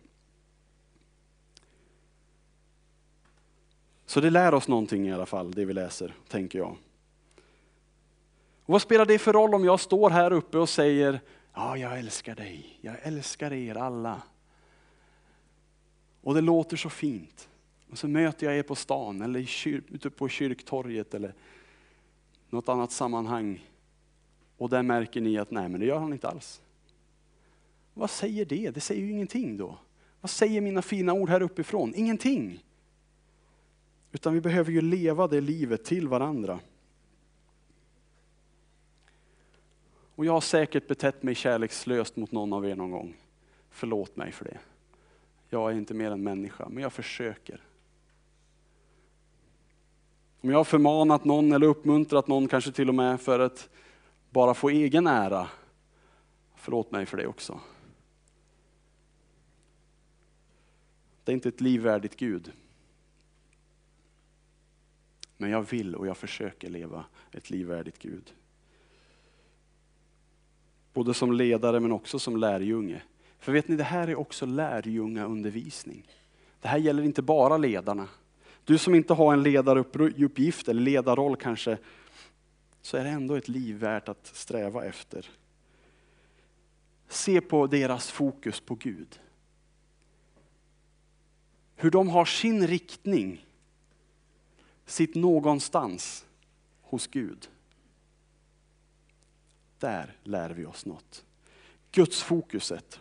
Så 4.06 4.20
det 4.20 4.30
lär 4.30 4.54
oss 4.54 4.68
någonting 4.68 5.08
i 5.08 5.12
alla 5.12 5.26
fall, 5.26 5.52
det 5.52 5.64
vi 5.64 5.72
läser, 5.72 6.14
tänker 6.28 6.58
jag. 6.58 6.76
Och 8.64 8.72
vad 8.72 8.82
spelar 8.82 9.06
det 9.06 9.18
för 9.18 9.32
roll 9.32 9.54
om 9.54 9.64
jag 9.64 9.80
står 9.80 10.10
här 10.10 10.32
uppe 10.32 10.58
och 10.58 10.68
säger, 10.68 11.20
ja 11.54 11.76
jag 11.76 11.98
älskar 11.98 12.34
dig, 12.34 12.78
jag 12.80 12.96
älskar 13.02 13.52
er 13.52 13.74
alla. 13.74 14.22
Och 16.22 16.34
det 16.34 16.40
låter 16.40 16.76
så 16.76 16.90
fint. 16.90 17.48
Och 17.90 17.98
så 17.98 18.08
möter 18.08 18.46
jag 18.46 18.56
er 18.56 18.62
på 18.62 18.74
stan 18.74 19.22
eller 19.22 19.44
kyr, 19.44 19.82
ute 19.88 20.10
på 20.10 20.28
kyrktorget 20.28 21.14
eller 21.14 21.34
något 22.50 22.68
annat 22.68 22.92
sammanhang. 22.92 23.64
Och 24.56 24.68
där 24.68 24.82
märker 24.82 25.20
ni 25.20 25.38
att 25.38 25.50
nej, 25.50 25.68
men 25.68 25.80
det 25.80 25.86
gör 25.86 25.98
han 25.98 26.12
inte 26.12 26.28
alls. 26.28 26.62
Vad 27.94 28.10
säger 28.10 28.44
det? 28.44 28.70
Det 28.70 28.80
säger 28.80 29.02
ju 29.02 29.10
ingenting 29.10 29.56
då. 29.56 29.78
Vad 30.20 30.30
säger 30.30 30.60
mina 30.60 30.82
fina 30.82 31.12
ord 31.12 31.28
här 31.28 31.42
uppifrån? 31.42 31.94
Ingenting. 31.94 32.64
Utan 34.12 34.34
vi 34.34 34.40
behöver 34.40 34.72
ju 34.72 34.80
leva 34.80 35.28
det 35.28 35.40
livet 35.40 35.84
till 35.84 36.08
varandra. 36.08 36.60
Och 40.14 40.26
jag 40.26 40.32
har 40.32 40.40
säkert 40.40 40.88
betett 40.88 41.22
mig 41.22 41.34
kärlekslöst 41.34 42.16
mot 42.16 42.32
någon 42.32 42.52
av 42.52 42.66
er 42.66 42.76
någon 42.76 42.90
gång. 42.90 43.16
Förlåt 43.70 44.16
mig 44.16 44.32
för 44.32 44.44
det. 44.44 44.58
Jag 45.48 45.70
är 45.70 45.76
inte 45.76 45.94
mer 45.94 46.10
än 46.10 46.22
människa, 46.22 46.68
men 46.68 46.82
jag 46.82 46.92
försöker. 46.92 47.62
Om 50.40 50.50
jag 50.50 50.56
har 50.56 50.64
förmanat 50.64 51.24
någon 51.24 51.52
eller 51.52 51.66
uppmuntrat 51.66 52.28
någon, 52.28 52.48
kanske 52.48 52.72
till 52.72 52.88
och 52.88 52.94
med 52.94 53.20
för 53.20 53.40
att 53.40 53.68
bara 54.30 54.54
få 54.54 54.68
egen 54.68 55.06
ära, 55.06 55.48
förlåt 56.54 56.90
mig 56.90 57.06
för 57.06 57.16
det 57.16 57.26
också. 57.26 57.60
Det 61.24 61.32
är 61.32 61.34
inte 61.34 61.48
ett 61.48 61.60
liv 61.60 61.80
värdigt 61.80 62.16
Gud. 62.16 62.52
Men 65.36 65.50
jag 65.50 65.62
vill 65.62 65.94
och 65.94 66.06
jag 66.06 66.16
försöker 66.16 66.70
leva 66.70 67.04
ett 67.32 67.50
liv 67.50 67.66
värdigt 67.66 67.98
Gud. 67.98 68.34
Både 70.92 71.14
som 71.14 71.32
ledare 71.32 71.80
men 71.80 71.92
också 71.92 72.18
som 72.18 72.36
lärjunge. 72.36 73.02
För 73.38 73.52
vet 73.52 73.68
ni, 73.68 73.76
det 73.76 73.84
här 73.84 74.08
är 74.08 74.16
också 74.16 74.46
lärjungaundervisning. 74.46 76.08
Det 76.60 76.68
här 76.68 76.78
gäller 76.78 77.02
inte 77.02 77.22
bara 77.22 77.56
ledarna. 77.56 78.08
Du 78.64 78.78
som 78.78 78.94
inte 78.94 79.14
har 79.14 79.32
en 79.32 79.42
ledaruppgift 79.42 80.68
eller 80.68 80.82
ledarroll 80.82 81.36
kanske, 81.36 81.78
så 82.82 82.96
är 82.96 83.04
det 83.04 83.10
ändå 83.10 83.34
ett 83.34 83.48
liv 83.48 83.76
värt 83.76 84.08
att 84.08 84.26
sträva 84.26 84.84
efter. 84.84 85.30
Se 87.08 87.40
på 87.40 87.66
deras 87.66 88.10
fokus 88.10 88.60
på 88.60 88.74
Gud. 88.74 89.20
Hur 91.76 91.90
de 91.90 92.08
har 92.08 92.24
sin 92.24 92.66
riktning, 92.66 93.46
sitt 94.86 95.14
någonstans 95.14 96.26
hos 96.82 97.06
Gud. 97.06 97.48
Där 99.78 100.16
lär 100.22 100.50
vi 100.50 100.66
oss 100.66 100.86
något. 100.86 101.24
Guds 101.92 102.22
fokuset. 102.22 103.00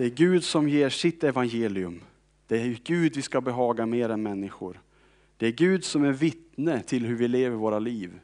Det 0.00 0.06
är 0.06 0.10
Gud 0.10 0.44
som 0.44 0.68
ger 0.68 0.88
sitt 0.88 1.24
evangelium. 1.24 2.00
Det 2.46 2.62
är 2.62 2.78
Gud 2.84 3.16
vi 3.16 3.22
ska 3.22 3.40
behaga 3.40 3.86
mer 3.86 4.08
än 4.08 4.22
människor. 4.22 4.80
Det 5.36 5.46
är 5.46 5.50
Gud 5.50 5.84
som 5.84 6.04
är 6.04 6.12
vittne 6.12 6.82
till 6.82 7.06
hur 7.06 7.16
vi 7.16 7.28
lever 7.28 7.56
våra 7.56 7.78
liv. 7.78 8.20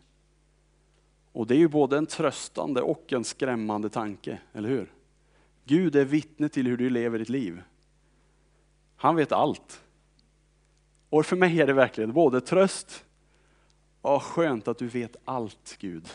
Och 1.32 1.46
det 1.46 1.54
är 1.54 1.58
ju 1.58 1.68
både 1.68 1.98
en 1.98 2.06
tröstande 2.06 2.82
och 2.82 3.12
en 3.12 3.24
skrämmande 3.24 3.88
tanke, 3.88 4.38
eller 4.52 4.68
hur? 4.68 4.92
Gud 5.64 5.96
är 5.96 6.04
vittne 6.04 6.48
till 6.48 6.66
hur 6.66 6.76
du 6.76 6.90
lever 6.90 7.18
ditt 7.18 7.28
liv. 7.28 7.62
Han 8.96 9.16
vet 9.16 9.32
allt. 9.32 9.80
Och 11.08 11.26
för 11.26 11.36
mig 11.36 11.60
är 11.60 11.66
det 11.66 11.72
verkligen 11.72 12.12
både 12.12 12.40
tröst 12.40 13.04
och 14.00 14.22
skönt 14.22 14.68
att 14.68 14.78
du 14.78 14.86
vet 14.86 15.16
allt 15.24 15.76
Gud. 15.80 16.08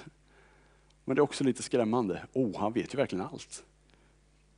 Men 1.06 1.16
det 1.16 1.20
är 1.20 1.24
också 1.24 1.44
lite 1.44 1.64
skrämmande. 1.64 2.22
Oh, 2.34 2.60
han 2.60 2.74
vet 2.74 2.94
ju 2.94 2.98
verkligen 2.98 3.26
allt. 3.26 3.64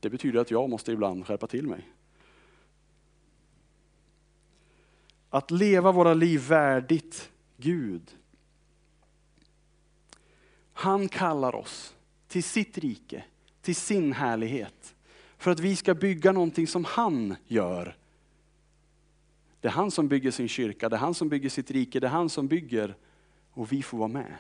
Det 0.03 0.09
betyder 0.09 0.39
att 0.39 0.51
jag 0.51 0.69
måste 0.69 0.91
ibland 0.91 1.27
skärpa 1.27 1.47
till 1.47 1.67
mig. 1.67 1.89
Att 5.29 5.51
leva 5.51 5.91
våra 5.91 6.13
liv 6.13 6.47
värdigt 6.47 7.31
Gud. 7.57 8.15
Han 10.73 11.09
kallar 11.09 11.55
oss 11.55 11.95
till 12.27 12.43
sitt 12.43 12.77
rike, 12.77 13.23
till 13.61 13.75
sin 13.75 14.13
härlighet. 14.13 14.95
För 15.37 15.51
att 15.51 15.59
vi 15.59 15.75
ska 15.75 15.93
bygga 15.93 16.31
någonting 16.31 16.67
som 16.67 16.85
han 16.85 17.35
gör. 17.47 17.97
Det 19.61 19.67
är 19.67 19.71
han 19.71 19.91
som 19.91 20.07
bygger 20.07 20.31
sin 20.31 20.47
kyrka, 20.47 20.89
det 20.89 20.95
är 20.95 20.99
han 20.99 21.13
som 21.13 21.29
bygger 21.29 21.49
sitt 21.49 21.71
rike, 21.71 21.99
det 21.99 22.07
är 22.07 22.11
han 22.11 22.29
som 22.29 22.47
bygger 22.47 22.95
och 23.51 23.71
vi 23.71 23.83
får 23.83 23.97
vara 23.97 24.07
med. 24.07 24.35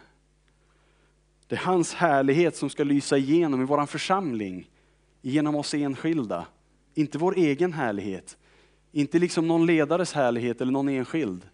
Det 1.47 1.55
är 1.55 1.59
hans 1.59 1.93
härlighet 1.93 2.55
som 2.55 2.69
ska 2.69 2.83
lysa 2.83 3.17
igenom 3.17 3.61
i 3.61 3.65
vår 3.65 3.85
församling, 3.85 4.69
genom 5.31 5.55
oss 5.55 5.73
enskilda. 5.73 6.47
Inte 6.93 7.17
vår 7.17 7.37
egen 7.37 7.73
härlighet, 7.73 8.37
inte 8.91 9.19
liksom 9.19 9.47
någon 9.47 9.65
ledares 9.65 10.13
härlighet 10.13 10.61
eller 10.61 10.71
någon 10.71 10.89
enskild, 10.89 11.49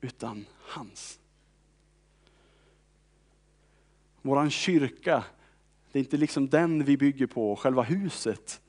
utan 0.00 0.44
hans. 0.58 1.18
Våran 4.22 4.50
kyrka, 4.50 5.24
det 5.92 5.98
är 5.98 6.00
inte 6.00 6.16
liksom 6.16 6.48
den 6.48 6.84
vi 6.84 6.96
bygger 6.96 7.26
på, 7.26 7.56
själva 7.56 7.82
huset 7.82 8.60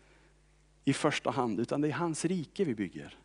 i 0.86 0.94
första 0.94 1.32
hand, 1.32 1.60
utan 1.60 1.82
det 1.82 1.88
är 1.88 1.92
hans 1.92 2.26
rike 2.26 2.64
vi 2.64 2.76
bygger. 2.76 3.18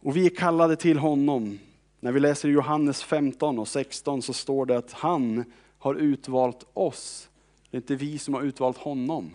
Och 0.00 0.16
vi 0.16 0.26
är 0.26 0.30
kallade 0.30 0.76
till 0.76 0.98
honom. 0.98 1.58
När 2.00 2.12
vi 2.12 2.20
läser 2.20 2.48
Johannes 2.48 3.02
15 3.02 3.58
och 3.58 3.68
16 3.68 4.22
så 4.22 4.32
står 4.32 4.66
det 4.66 4.76
att 4.78 4.92
han 4.92 5.44
har 5.78 5.94
utvalt 5.94 6.66
oss. 6.72 7.28
Det 7.74 7.78
är 7.78 7.80
inte 7.80 7.96
vi 7.96 8.18
som 8.18 8.34
har 8.34 8.42
utvalt 8.42 8.78
honom. 8.78 9.30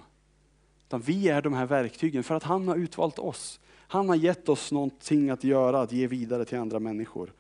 Utan 0.88 1.02
vi 1.02 1.30
är 1.30 1.42
de 1.42 1.54
här 1.54 1.66
verktygen 1.66 2.24
för 2.24 2.36
att 2.36 2.44
han 2.44 2.68
har 2.68 2.76
utvalt 2.76 3.20
oss. 3.20 3.60
Han 3.72 4.10
har 4.10 4.16
gett 4.16 4.50
oss 4.50 4.72
någonting 4.72 5.30
att 5.30 5.44
göra, 5.44 5.82
att 5.82 5.92
ge 5.92 6.08
vidare 6.08 6.46
till 6.46 6.58
andra 6.58 6.80
människor. 6.80 7.34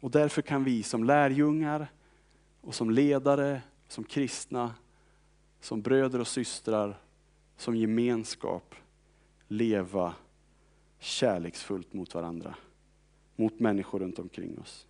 Och 0.00 0.10
därför 0.10 0.42
kan 0.42 0.64
vi 0.64 0.82
som 0.82 1.04
lärjungar 1.04 1.86
och 2.60 2.74
som 2.74 2.90
ledare, 2.90 3.62
som 3.88 4.04
kristna, 4.04 4.74
som 5.60 5.82
bröder 5.82 6.20
och 6.20 6.28
systrar, 6.28 6.98
som 7.56 7.76
gemenskap 7.76 8.74
leva 9.48 10.14
kärleksfullt 10.98 11.92
mot 11.92 12.14
varandra, 12.14 12.54
mot 13.36 13.60
människor 13.60 13.98
runt 13.98 14.18
omkring 14.18 14.58
oss. 14.58 14.86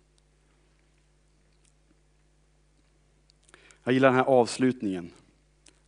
Jag 3.83 3.93
gillar 3.93 4.09
den 4.09 4.17
här 4.17 4.25
avslutningen. 4.25 5.11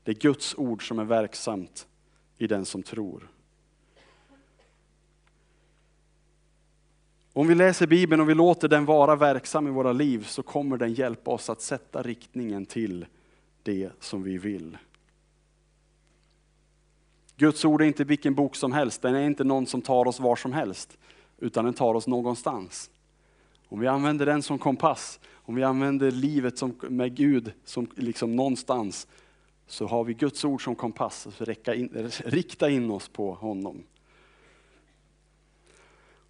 Det 0.03 0.11
är 0.11 0.15
Guds 0.15 0.55
ord 0.57 0.87
som 0.87 0.99
är 0.99 1.03
verksamt 1.03 1.87
i 2.37 2.47
den 2.47 2.65
som 2.65 2.83
tror. 2.83 3.29
Om 7.33 7.47
vi 7.47 7.55
läser 7.55 7.87
Bibeln 7.87 8.21
och 8.21 8.29
vi 8.29 8.33
låter 8.33 8.67
den 8.67 8.85
vara 8.85 9.15
verksam 9.15 9.67
i 9.67 9.71
våra 9.71 9.93
liv 9.93 10.23
så 10.23 10.43
kommer 10.43 10.77
den 10.77 10.93
hjälpa 10.93 11.31
oss 11.31 11.49
att 11.49 11.61
sätta 11.61 12.01
riktningen 12.01 12.65
till 12.65 13.05
det 13.63 13.91
som 13.99 14.23
vi 14.23 14.37
vill. 14.37 14.77
Guds 17.35 17.65
ord 17.65 17.81
är 17.81 17.85
inte 17.85 18.03
vilken 18.03 18.35
bok 18.35 18.55
som 18.55 18.73
helst, 18.73 19.01
den 19.01 19.15
är 19.15 19.25
inte 19.25 19.43
någon 19.43 19.65
som 19.65 19.81
tar 19.81 20.07
oss 20.07 20.19
var 20.19 20.35
som 20.35 20.53
helst, 20.53 20.97
utan 21.37 21.65
den 21.65 21.73
tar 21.73 21.93
oss 21.93 22.07
någonstans. 22.07 22.89
Om 23.69 23.79
vi 23.79 23.87
använder 23.87 24.25
den 24.25 24.43
som 24.43 24.59
kompass, 24.59 25.19
om 25.33 25.55
vi 25.55 25.63
använder 25.63 26.11
livet 26.11 26.57
som, 26.57 26.75
med 26.81 27.15
Gud 27.15 27.51
som 27.63 27.87
liksom 27.95 28.35
någonstans, 28.35 29.07
så 29.67 29.87
har 29.87 30.03
vi 30.03 30.13
Guds 30.13 30.45
ord 30.45 30.63
som 30.63 30.75
kompass, 30.75 31.27
så 31.37 31.73
in, 31.73 32.11
rikta 32.25 32.69
in 32.69 32.91
oss 32.91 33.07
på 33.07 33.33
honom. 33.33 33.83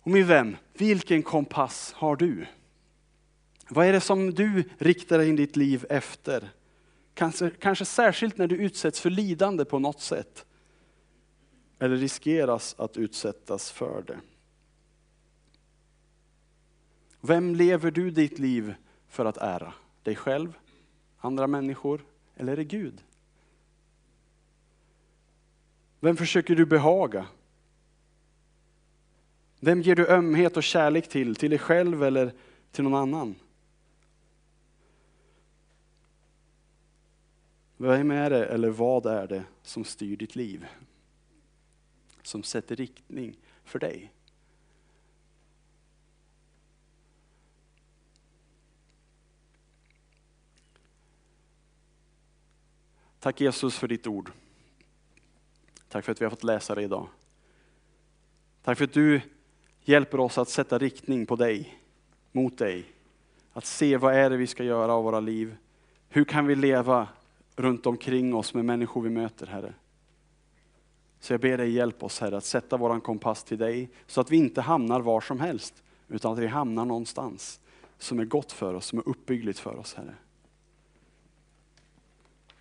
Och 0.01 0.11
min 0.11 0.27
vän, 0.27 0.57
vilken 0.73 1.23
kompass 1.23 1.93
har 1.93 2.15
du? 2.15 2.45
Vad 3.69 3.85
är 3.85 3.93
det 3.93 4.01
som 4.01 4.33
du 4.33 4.63
riktar 4.77 5.19
in 5.19 5.35
ditt 5.35 5.55
liv 5.55 5.85
efter? 5.89 6.49
Kanske, 7.13 7.49
kanske 7.49 7.85
särskilt 7.85 8.37
när 8.37 8.47
du 8.47 8.55
utsätts 8.55 8.99
för 8.99 9.09
lidande 9.09 9.65
på 9.65 9.79
något 9.79 10.01
sätt. 10.01 10.45
Eller 11.79 11.95
riskeras 11.95 12.75
att 12.77 12.97
utsättas 12.97 13.71
för 13.71 14.03
det. 14.07 14.19
Vem 17.27 17.55
lever 17.55 17.91
du 17.91 18.11
ditt 18.11 18.39
liv 18.39 18.75
för 19.07 19.25
att 19.25 19.37
ära? 19.37 19.73
Dig 20.03 20.15
själv, 20.15 20.57
andra 21.17 21.47
människor 21.47 22.05
eller 22.35 22.51
är 22.51 22.57
det 22.57 22.63
Gud? 22.63 23.03
Vem 25.99 26.17
försöker 26.17 26.55
du 26.55 26.65
behaga? 26.65 27.27
Vem 29.59 29.81
ger 29.81 29.95
du 29.95 30.07
ömhet 30.07 30.57
och 30.57 30.63
kärlek 30.63 31.09
till? 31.09 31.35
Till 31.35 31.49
dig 31.49 31.59
själv 31.59 32.03
eller 32.03 32.33
till 32.71 32.83
någon 32.83 33.01
annan? 33.01 33.35
Vem 37.77 38.11
är 38.11 38.29
det 38.29 38.45
eller 38.45 38.69
vad 38.69 39.05
är 39.05 39.27
det 39.27 39.43
som 39.61 39.83
styr 39.83 40.17
ditt 40.17 40.35
liv? 40.35 40.65
Som 42.21 42.43
sätter 42.43 42.75
riktning 42.75 43.37
för 43.63 43.79
dig? 43.79 44.11
Tack 53.25 53.41
Jesus 53.41 53.77
för 53.77 53.87
ditt 53.87 54.07
ord. 54.07 54.31
Tack 55.89 56.05
för 56.05 56.11
att 56.11 56.21
vi 56.21 56.25
har 56.25 56.29
fått 56.29 56.43
läsa 56.43 56.75
det 56.75 56.81
idag. 56.81 57.07
Tack 58.63 58.77
för 58.77 58.85
att 58.85 58.93
du 58.93 59.21
hjälper 59.83 60.19
oss 60.19 60.37
att 60.37 60.49
sätta 60.49 60.77
riktning 60.77 61.25
på 61.25 61.35
dig, 61.35 61.79
mot 62.31 62.57
dig. 62.57 62.85
Att 63.53 63.65
se 63.65 63.97
vad 63.97 64.15
är 64.15 64.29
det 64.29 64.37
vi 64.37 64.47
ska 64.47 64.63
göra 64.63 64.93
av 64.93 65.03
våra 65.03 65.19
liv. 65.19 65.57
Hur 66.09 66.23
kan 66.23 66.47
vi 66.47 66.55
leva 66.55 67.07
runt 67.55 67.85
omkring 67.85 68.35
oss 68.35 68.53
med 68.53 68.65
människor 68.65 69.01
vi 69.01 69.09
möter, 69.09 69.47
Herre. 69.47 69.73
Så 71.19 71.33
jag 71.33 71.41
ber 71.41 71.57
dig 71.57 71.71
hjälp 71.71 72.03
oss 72.03 72.19
Herre 72.19 72.37
att 72.37 72.45
sätta 72.45 72.77
våran 72.77 73.01
kompass 73.01 73.43
till 73.43 73.57
dig 73.57 73.89
så 74.07 74.21
att 74.21 74.31
vi 74.31 74.37
inte 74.37 74.61
hamnar 74.61 75.01
var 75.01 75.21
som 75.21 75.39
helst 75.39 75.83
utan 76.07 76.33
att 76.33 76.39
vi 76.39 76.47
hamnar 76.47 76.85
någonstans 76.85 77.59
som 77.97 78.19
är 78.19 78.25
gott 78.25 78.51
för 78.51 78.73
oss, 78.73 78.85
som 78.85 78.99
är 78.99 79.09
uppbyggligt 79.09 79.59
för 79.59 79.75
oss 79.75 79.93
Herre. 79.93 80.15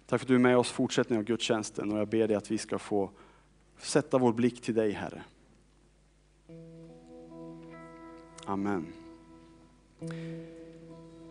Tack 0.06 0.20
för 0.20 0.24
att 0.24 0.28
du 0.28 0.34
är 0.34 0.38
med 0.38 0.58
oss 0.58 0.70
fortsättning 0.70 1.18
av 1.18 1.24
gudstjänsten 1.24 1.92
och 1.92 1.98
jag 1.98 2.08
ber 2.08 2.28
dig 2.28 2.36
att 2.36 2.50
vi 2.50 2.58
ska 2.58 2.78
få 2.78 3.10
sätta 3.78 4.18
vår 4.18 4.32
blick 4.32 4.60
till 4.62 4.74
dig 4.74 4.92
Herre. 4.92 5.22
Amen. 8.46 8.86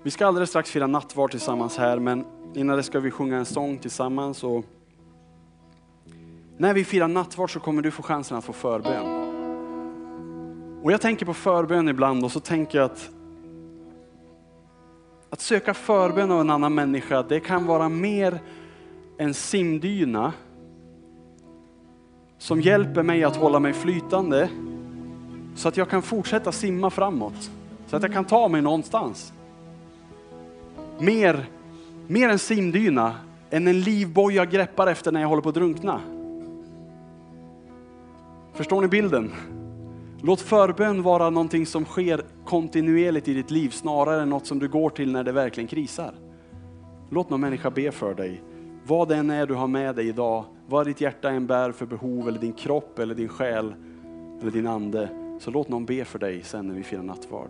Vi 0.04 0.12
ska 0.12 0.28
alldeles 0.28 0.50
strax 0.50 0.72
fira 0.72 0.88
nattvard 0.88 1.32
tillsammans 1.32 1.78
här 1.78 2.00
men 2.00 2.26
innan 2.56 2.78
det 2.78 2.84
ska 2.84 3.00
vi 3.00 3.12
sjunga 3.12 3.38
en 3.38 3.46
sång 3.46 3.78
tillsammans. 3.78 4.44
Och 4.44 4.66
när 6.58 6.74
vi 6.74 6.84
firar 6.84 7.08
nattvard 7.08 7.54
så 7.54 7.60
kommer 7.60 7.82
du 7.82 7.92
få 7.92 8.04
chansen 8.04 8.38
att 8.38 8.46
få 8.46 8.54
förbön. 8.54 9.24
Och 10.84 10.92
jag 10.92 11.02
tänker 11.02 11.26
på 11.26 11.34
förbön 11.34 11.90
ibland 11.90 12.24
och 12.24 12.32
så 12.32 12.40
tänker 12.40 12.78
jag 12.78 12.86
att 12.86 13.10
att 15.30 15.42
söka 15.42 15.74
förbön 15.74 16.32
av 16.32 16.42
en 16.42 16.50
annan 16.50 16.76
människa, 16.76 17.24
det 17.24 17.40
kan 17.40 17.66
vara 17.66 17.90
mer 17.90 18.40
en 19.18 19.34
simdyna 19.34 20.34
som 22.38 22.62
hjälper 22.62 23.04
mig 23.04 23.24
att 23.24 23.36
hålla 23.36 23.60
mig 23.60 23.74
flytande 23.74 24.50
så 25.56 25.68
att 25.68 25.78
jag 25.78 25.90
kan 25.90 26.02
fortsätta 26.02 26.52
simma 26.52 26.90
framåt. 26.90 27.52
Så 27.88 27.96
att 27.96 28.04
jag 28.04 28.14
kan 28.14 28.26
ta 28.26 28.48
mig 28.48 28.62
någonstans. 28.62 29.34
Mer, 31.00 31.46
mer 32.08 32.30
en 32.30 32.40
simdyna 32.40 33.16
än 33.50 33.68
en 33.68 33.82
livboj 33.82 34.36
jag 34.36 34.50
greppar 34.50 34.88
efter 34.88 35.12
när 35.12 35.22
jag 35.22 35.28
håller 35.28 35.42
på 35.42 35.50
att 35.50 35.56
drunkna. 35.56 36.02
Förstår 38.54 38.82
ni 38.82 38.88
bilden? 38.88 39.32
Låt 40.22 40.42
förbön 40.42 41.04
vara 41.04 41.30
någonting 41.30 41.66
som 41.66 41.86
sker 41.86 42.22
kontinuerligt 42.46 43.28
i 43.28 43.34
ditt 43.34 43.52
liv 43.52 43.70
snarare 43.70 44.22
än 44.22 44.30
något 44.30 44.48
som 44.48 44.60
du 44.60 44.68
går 44.68 44.90
till 44.90 45.12
när 45.12 45.24
det 45.24 45.32
verkligen 45.32 45.68
krisar. 45.68 46.14
Låt 47.10 47.30
någon 47.30 47.42
människa 47.42 47.70
be 47.70 47.92
för 47.92 48.14
dig. 48.14 48.42
Vad 48.88 49.08
det 49.08 49.16
än 49.16 49.30
är 49.30 49.48
du 49.48 49.54
har 49.54 49.68
med 49.68 49.96
dig 49.96 50.08
idag, 50.08 50.46
vad 50.68 50.86
ditt 50.86 51.02
hjärta 51.02 51.30
än 51.30 51.48
bär 51.48 51.72
för 51.72 51.86
behov 51.86 52.28
eller 52.28 52.40
din 52.40 52.54
kropp 52.54 53.00
eller 53.00 53.16
din 53.16 53.30
själ 53.30 53.76
eller 54.42 54.52
din 54.52 54.68
ande. 54.68 55.10
Så 55.40 55.52
låt 55.52 55.70
någon 55.70 55.86
be 55.86 56.06
för 56.06 56.20
dig 56.20 56.44
sen 56.44 56.68
när 56.68 56.76
vi 56.76 56.84
firar 56.84 57.04
nattvard. 57.04 57.50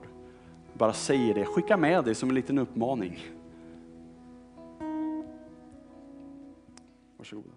Bara 0.73 0.93
säg 0.93 1.33
det, 1.33 1.45
skicka 1.45 1.77
med 1.77 2.03
dig 2.05 2.15
som 2.15 2.29
en 2.29 2.35
liten 2.35 2.57
uppmaning. 2.57 3.19
Varsågoda. 7.17 7.52